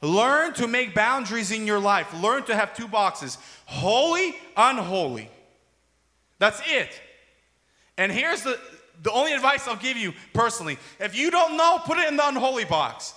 Learn 0.00 0.54
to 0.54 0.68
make 0.68 0.94
boundaries 0.94 1.50
in 1.50 1.66
your 1.66 1.80
life. 1.80 2.12
Learn 2.22 2.44
to 2.44 2.54
have 2.54 2.74
two 2.76 2.86
boxes 2.86 3.38
holy, 3.66 4.34
unholy. 4.56 5.30
That's 6.38 6.60
it. 6.66 7.00
And 7.96 8.12
here's 8.12 8.42
the, 8.42 8.58
the 9.02 9.10
only 9.10 9.32
advice 9.32 9.66
I'll 9.66 9.76
give 9.76 9.96
you 9.96 10.12
personally. 10.32 10.78
If 11.00 11.16
you 11.16 11.30
don't 11.30 11.56
know, 11.56 11.80
put 11.84 11.98
it 11.98 12.08
in 12.08 12.16
the 12.16 12.26
unholy 12.26 12.64
box. 12.64 13.12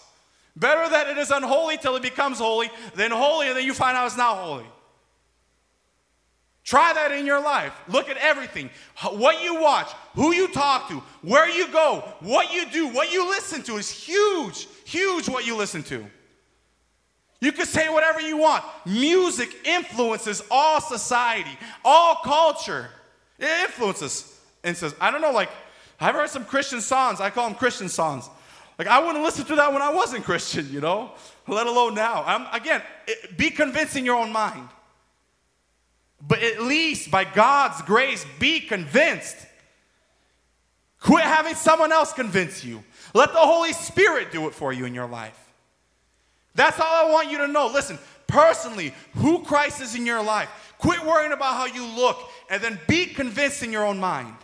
Better 0.55 0.89
that 0.89 1.07
it 1.07 1.17
is 1.17 1.31
unholy 1.31 1.77
till 1.77 1.95
it 1.95 2.01
becomes 2.01 2.39
holy 2.39 2.69
than 2.95 3.11
holy 3.11 3.47
and 3.47 3.55
then 3.55 3.65
you 3.65 3.73
find 3.73 3.95
out 3.95 4.07
it's 4.07 4.17
not 4.17 4.37
holy. 4.37 4.65
Try 6.63 6.93
that 6.93 7.11
in 7.11 7.25
your 7.25 7.41
life. 7.41 7.73
Look 7.87 8.09
at 8.09 8.17
everything. 8.17 8.69
What 9.01 9.43
you 9.43 9.61
watch, 9.61 9.91
who 10.13 10.33
you 10.33 10.47
talk 10.47 10.89
to, 10.89 11.01
where 11.21 11.49
you 11.49 11.67
go, 11.71 12.03
what 12.19 12.53
you 12.53 12.69
do, 12.69 12.87
what 12.89 13.11
you 13.11 13.27
listen 13.29 13.63
to 13.63 13.77
is 13.77 13.89
huge, 13.89 14.67
huge 14.85 15.27
what 15.27 15.45
you 15.45 15.55
listen 15.55 15.83
to. 15.83 16.05
You 17.41 17.51
can 17.51 17.65
say 17.65 17.89
whatever 17.89 18.21
you 18.21 18.37
want. 18.37 18.63
Music 18.85 19.49
influences 19.65 20.43
all 20.49 20.79
society, 20.79 21.57
all 21.83 22.15
culture. 22.23 22.89
It 23.39 23.49
influences. 23.63 24.39
And 24.63 24.77
says, 24.77 24.93
I 25.01 25.09
don't 25.09 25.21
know, 25.21 25.31
like, 25.31 25.49
I've 25.99 26.13
heard 26.13 26.29
some 26.29 26.45
Christian 26.45 26.81
songs. 26.81 27.19
I 27.19 27.31
call 27.31 27.47
them 27.49 27.57
Christian 27.57 27.89
songs. 27.89 28.29
Like, 28.77 28.87
I 28.87 28.99
wouldn't 29.03 29.23
listen 29.23 29.45
to 29.45 29.55
that 29.55 29.73
when 29.73 29.81
I 29.81 29.91
wasn't 29.91 30.23
Christian, 30.23 30.71
you 30.71 30.81
know, 30.81 31.11
let 31.47 31.65
alone 31.65 31.95
now. 31.95 32.23
I'm, 32.25 32.45
again, 32.53 32.81
it, 33.07 33.37
be 33.37 33.49
convinced 33.49 33.95
in 33.95 34.05
your 34.05 34.15
own 34.15 34.31
mind. 34.31 34.69
But 36.27 36.43
at 36.43 36.61
least 36.61 37.09
by 37.09 37.23
God's 37.23 37.81
grace, 37.81 38.23
be 38.39 38.59
convinced. 38.59 39.35
Quit 40.99 41.23
having 41.23 41.55
someone 41.55 41.91
else 41.91 42.13
convince 42.13 42.63
you. 42.63 42.83
Let 43.15 43.33
the 43.33 43.39
Holy 43.39 43.73
Spirit 43.73 44.31
do 44.31 44.47
it 44.47 44.53
for 44.53 44.71
you 44.71 44.85
in 44.85 44.93
your 44.93 45.07
life. 45.07 45.50
That's 46.55 46.79
all 46.79 47.07
I 47.07 47.11
want 47.11 47.31
you 47.31 47.37
to 47.39 47.47
know. 47.47 47.67
Listen, 47.67 47.97
personally, 48.27 48.93
who 49.15 49.43
Christ 49.43 49.81
is 49.81 49.95
in 49.95 50.05
your 50.05 50.23
life. 50.23 50.49
Quit 50.77 51.03
worrying 51.05 51.31
about 51.31 51.55
how 51.55 51.65
you 51.65 51.85
look 51.85 52.17
and 52.49 52.61
then 52.61 52.79
be 52.87 53.05
convinced 53.05 53.63
in 53.63 53.71
your 53.71 53.85
own 53.85 53.99
mind. 53.99 54.35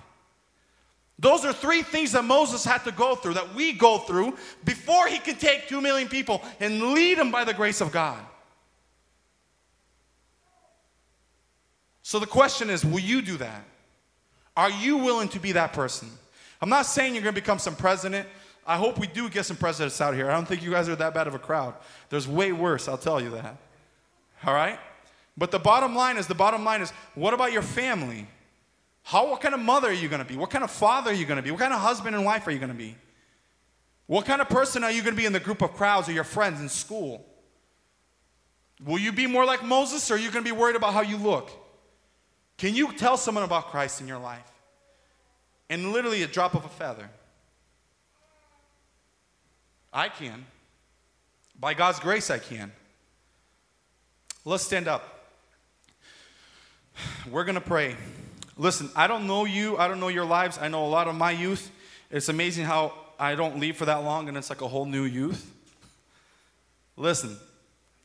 Those 1.20 1.46
are 1.46 1.54
three 1.54 1.82
things 1.82 2.12
that 2.12 2.24
Moses 2.24 2.63
had 2.63 2.84
to 2.84 2.91
go 2.91 3.15
through, 3.15 3.34
that 3.34 3.56
we 3.56 3.74
go 3.74 3.98
through 3.98 4.38
before 4.63 5.08
he 5.08 5.17
could 5.17 5.39
take 5.39 5.67
two 5.67 5.82
million 5.82 6.08
people 6.08 6.43
and 6.60 6.93
lead 6.93 7.17
them 7.17 7.32
by 7.32 7.43
the 7.43 7.56
grace 7.56 7.82
of 7.82 7.91
God. 7.91 8.20
So 12.04 12.20
the 12.20 12.28
question 12.28 12.70
is 12.70 12.86
will 12.86 13.00
you 13.00 13.22
do 13.22 13.38
that? 13.38 13.63
Are 14.56 14.70
you 14.70 14.98
willing 14.98 15.30
to 15.30 15.39
be 15.39 15.54
that 15.54 15.74
person? 15.74 16.10
I'm 16.62 16.70
not 16.70 16.86
saying 16.86 17.13
you're 17.13 17.24
going 17.24 17.36
to 17.36 17.41
become 17.41 17.60
some 17.60 17.76
president. 17.76 18.28
I 18.67 18.75
hope 18.75 18.99
we 18.99 19.08
do 19.08 19.30
get 19.30 19.45
some 19.45 19.56
presidents 19.56 20.01
out 20.01 20.13
here. 20.13 20.30
I 20.30 20.34
don't 20.34 20.45
think 20.45 20.62
you 20.62 20.71
guys 20.71 20.89
are 20.89 20.95
that 20.97 21.13
bad 21.13 21.25
of 21.25 21.34
a 21.34 21.39
crowd. 21.39 21.73
There's 22.10 22.27
way 22.27 22.51
worse, 22.51 22.89
I'll 22.89 22.97
tell 22.97 23.21
you 23.21 23.30
that. 23.32 23.56
All 24.45 24.53
right? 24.53 24.77
But 25.38 25.51
the 25.51 25.60
bottom 25.60 25.95
line 25.95 26.17
is 26.17 26.27
the 26.27 26.36
bottom 26.36 26.65
line 26.65 26.82
is 26.82 26.91
what 27.15 27.34
about 27.34 27.53
your 27.53 27.62
family? 27.62 28.27
How 29.03 29.30
what 29.30 29.39
kind 29.39 29.56
of 29.56 29.62
mother 29.62 29.88
are 29.88 29.93
you 29.93 30.10
going 30.10 30.21
to 30.21 30.27
be? 30.27 30.36
What 30.36 30.49
kind 30.49 30.65
of 30.65 30.71
father 30.71 31.12
are 31.12 31.13
you 31.13 31.25
going 31.25 31.38
to 31.38 31.43
be? 31.43 31.49
What 31.49 31.62
kind 31.62 31.73
of 31.73 31.80
husband 31.80 32.13
and 32.13 32.25
wife 32.25 32.45
are 32.45 32.51
you 32.51 32.60
going 32.60 32.71
to 32.71 32.77
be? 32.77 32.95
What 34.06 34.25
kind 34.25 34.41
of 34.41 34.49
person 34.49 34.84
are 34.84 34.91
you 34.91 35.01
going 35.01 35.13
to 35.13 35.17
be 35.17 35.25
in 35.25 35.34
the 35.34 35.39
group 35.39 35.62
of 35.62 35.73
crowds 35.73 36.10
or 36.10 36.12
your 36.12 36.25
friends 36.25 36.60
in 36.60 36.67
school? 36.67 37.25
Will 38.84 38.99
you 38.99 39.13
be 39.13 39.27
more 39.27 39.45
like 39.45 39.63
Moses 39.63 40.12
or 40.12 40.15
are 40.15 40.17
you 40.17 40.30
going 40.30 40.43
to 40.43 40.53
be 40.53 40.58
worried 40.58 40.75
about 40.75 40.93
how 40.93 41.01
you 41.01 41.17
look? 41.17 41.51
Can 42.58 42.75
you 42.75 42.91
tell 42.93 43.15
someone 43.15 43.43
about 43.43 43.67
Christ 43.67 44.01
in 44.01 44.08
your 44.08 44.19
life? 44.19 44.51
In 45.69 45.93
literally 45.93 46.23
a 46.23 46.27
drop 46.27 46.53
of 46.53 46.65
a 46.65 46.69
feather. 46.69 47.10
I 49.97 50.10
can. 50.10 50.45
By 51.60 51.73
God's 51.73 51.99
grace, 51.99 52.29
I 52.29 52.38
can. 52.38 52.71
Let's 54.45 54.63
stand 54.63 54.88
up. 54.88 55.31
We're 57.31 57.45
going 57.45 57.55
to 57.55 57.62
pray. 57.62 57.95
Listen, 58.57 58.91
I 58.95 59.07
don't 59.07 59.25
know 59.25 59.45
you, 59.45 59.75
I 59.75 59.88
don't 59.88 59.99
know 59.99 60.10
your 60.10 60.23
lives. 60.23 60.60
I 60.62 60.67
know 60.67 60.86
a 60.86 60.88
lot 60.88 61.07
of 61.07 61.15
my 61.15 61.31
youth. 61.31 61.71
It's 62.12 62.29
amazing 62.29 62.65
how 62.65 62.93
I 63.19 63.33
don't 63.33 63.60
leave 63.60 63.75
for 63.75 63.86
that 63.86 64.03
long 64.03 64.27
and 64.27 64.38
it's 64.38 64.51
like 64.51 64.62
a 64.62 64.67
whole 64.67 64.86
new 64.86 65.03
youth. 65.03 65.51
Listen, 66.95 67.36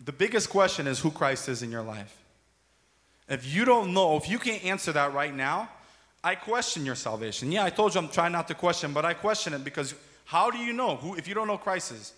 the 0.02 0.12
biggest 0.12 0.48
question 0.48 0.86
is 0.86 0.98
who 0.98 1.10
Christ 1.10 1.46
is 1.50 1.62
in 1.62 1.70
your 1.70 1.82
life. 1.82 2.16
If 3.28 3.54
you 3.54 3.66
don't 3.66 3.92
know, 3.92 4.16
if 4.16 4.30
you 4.30 4.38
can't 4.38 4.64
answer 4.64 4.92
that 4.92 5.12
right 5.12 5.34
now, 5.34 5.68
I 6.24 6.36
question 6.36 6.86
your 6.86 6.94
salvation. 6.94 7.52
Yeah, 7.52 7.64
I 7.64 7.70
told 7.70 7.94
you 7.94 8.00
I'm 8.00 8.08
trying 8.08 8.32
not 8.32 8.48
to 8.48 8.54
question, 8.54 8.94
but 8.94 9.04
I 9.04 9.12
question 9.12 9.52
it 9.52 9.62
because 9.62 9.94
how 10.32 10.50
do 10.50 10.56
you 10.56 10.72
know 10.72 10.96
who, 10.96 11.14
if 11.14 11.28
you 11.28 11.34
don't 11.34 11.46
know 11.46 11.58
Christ 11.58 11.92
is? 11.92 12.14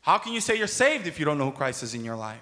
How 0.00 0.16
can 0.16 0.32
you 0.32 0.40
say 0.40 0.56
you're 0.56 0.66
saved 0.66 1.06
if 1.06 1.18
you 1.18 1.26
don't 1.26 1.36
know 1.36 1.44
who 1.44 1.52
Christ 1.52 1.82
is 1.82 1.92
in 1.92 2.06
your 2.06 2.16
life? 2.16 2.40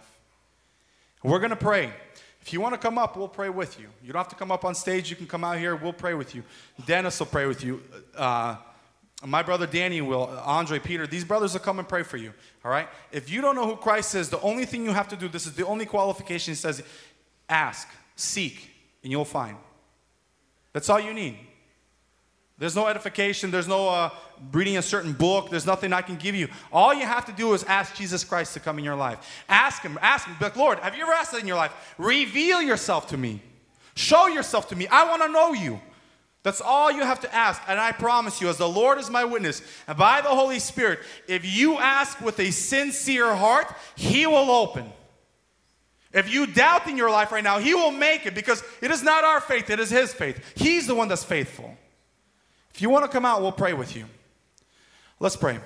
We're 1.24 1.40
going 1.40 1.50
to 1.50 1.56
pray. 1.56 1.92
If 2.40 2.52
you 2.52 2.61
want 2.61 2.74
to 2.74 2.78
come 2.78 2.96
up, 2.96 3.16
we'll 3.16 3.26
pray 3.26 3.48
with 3.48 3.80
you. 3.80 3.88
You 4.00 4.12
don't 4.12 4.20
have 4.20 4.28
to 4.28 4.37
come 4.37 4.52
up 4.52 4.64
on 4.64 4.76
stage. 4.76 5.11
You 5.11 5.16
can 5.16 5.26
come 5.26 5.42
out 5.42 5.59
here. 5.59 5.74
We'll 5.74 5.92
pray 5.92 6.14
with 6.14 6.37
you. 6.37 6.44
Dennis 6.87 7.18
will 7.18 7.26
pray 7.26 7.46
with 7.46 7.64
you. 7.64 7.83
Uh, 8.16 8.59
my 9.26 9.42
brother 9.42 9.66
Danny 9.66 10.02
will. 10.02 10.26
Andre, 10.44 10.78
Peter. 10.78 11.04
These 11.04 11.24
brothers 11.24 11.52
will 11.54 11.61
come 11.61 11.80
and 11.80 11.88
pray 11.88 12.04
for 12.04 12.16
you. 12.16 12.33
All 12.64 12.70
right? 12.70 12.87
If 13.11 13.28
you 13.28 13.40
don't 13.40 13.56
know 13.56 13.66
who 13.66 13.74
Christ 13.74 14.14
is, 14.14 14.28
the 14.28 14.40
only 14.40 14.66
thing 14.66 14.85
you 14.85 14.92
have 14.92 15.09
to 15.09 15.16
do, 15.16 15.26
this 15.26 15.46
is 15.46 15.54
the 15.54 15.66
only 15.66 15.85
qualification, 15.85 16.52
he 16.52 16.56
says, 16.56 16.80
ask, 17.48 17.88
seek, 18.14 18.70
and 19.02 19.11
you'll 19.11 19.24
find. 19.24 19.56
That's 20.72 20.88
all 20.88 21.00
you 21.00 21.12
need. 21.12 21.38
There's 22.61 22.77
no 22.77 22.88
edification. 22.88 23.51
There's 23.51 23.66
no 23.66 23.88
uh, 23.88 24.11
reading 24.53 24.77
a 24.77 24.83
certain 24.83 25.15
book. 25.15 25.48
There's 25.48 25.65
nothing 25.65 25.94
I 25.94 26.02
can 26.02 26.17
give 26.17 26.35
you. 26.35 26.48
All 26.71 26.92
you 26.92 27.06
have 27.06 27.25
to 27.25 27.33
do 27.33 27.54
is 27.54 27.65
ask 27.65 27.94
Jesus 27.94 28.23
Christ 28.23 28.52
to 28.52 28.61
come 28.61 28.79
in 28.79 28.85
your 28.85 28.96
life. 28.96 29.42
Ask 29.48 29.81
Him. 29.81 29.98
Ask 30.02 30.29
Him. 30.29 30.37
Like, 30.38 30.56
Lord, 30.56 30.79
have 30.81 30.94
you 30.94 31.02
ever 31.02 31.13
asked 31.13 31.33
that 31.33 31.40
in 31.40 31.48
your 31.48 31.56
life? 31.56 31.73
Reveal 31.96 32.61
yourself 32.61 33.08
to 33.08 33.17
me. 33.17 33.40
Show 33.94 34.27
yourself 34.27 34.69
to 34.69 34.77
me. 34.77 34.87
I 34.88 35.08
want 35.08 35.23
to 35.23 35.29
know 35.29 35.54
you. 35.54 35.81
That's 36.42 36.61
all 36.61 36.92
you 36.92 37.02
have 37.02 37.21
to 37.21 37.35
ask. 37.35 37.63
And 37.67 37.81
I 37.81 37.92
promise 37.92 38.42
you, 38.42 38.50
as 38.50 38.58
the 38.58 38.69
Lord 38.69 38.98
is 38.98 39.08
my 39.08 39.25
witness, 39.25 39.63
and 39.88 39.96
by 39.96 40.21
the 40.21 40.29
Holy 40.29 40.58
Spirit, 40.58 40.98
if 41.29 41.46
you 41.46 41.79
ask 41.79 42.21
with 42.21 42.38
a 42.40 42.50
sincere 42.50 43.35
heart, 43.35 43.75
He 43.96 44.27
will 44.27 44.50
open. 44.50 44.92
If 46.13 46.31
you 46.31 46.46
doubt 46.46 46.87
in 46.88 46.98
your 46.98 47.11
life 47.11 47.33
right 47.33 47.44
now, 47.44 47.58
He 47.58 47.73
will 47.73 47.90
make 47.90 48.27
it 48.27 48.35
because 48.35 48.63
it 48.83 48.90
is 48.90 49.02
not 49.02 49.25
our 49.25 49.40
faith, 49.40 49.71
it 49.71 49.81
is 49.81 49.88
His 49.88 50.13
faith. 50.13 50.42
He's 50.56 50.87
the 50.87 50.94
one 50.94 51.08
that's 51.08 51.25
faithful. 51.25 51.75
If 52.75 52.83
you 52.83 52.90
want 52.90 53.04
to 53.04 53.10
come 53.10 53.25
out, 53.25 53.42
we'll 53.42 53.52
pray 53.52 53.73
with 53.73 53.96
you. 53.96 54.06
Let's 55.18 55.37
pray. 55.37 55.58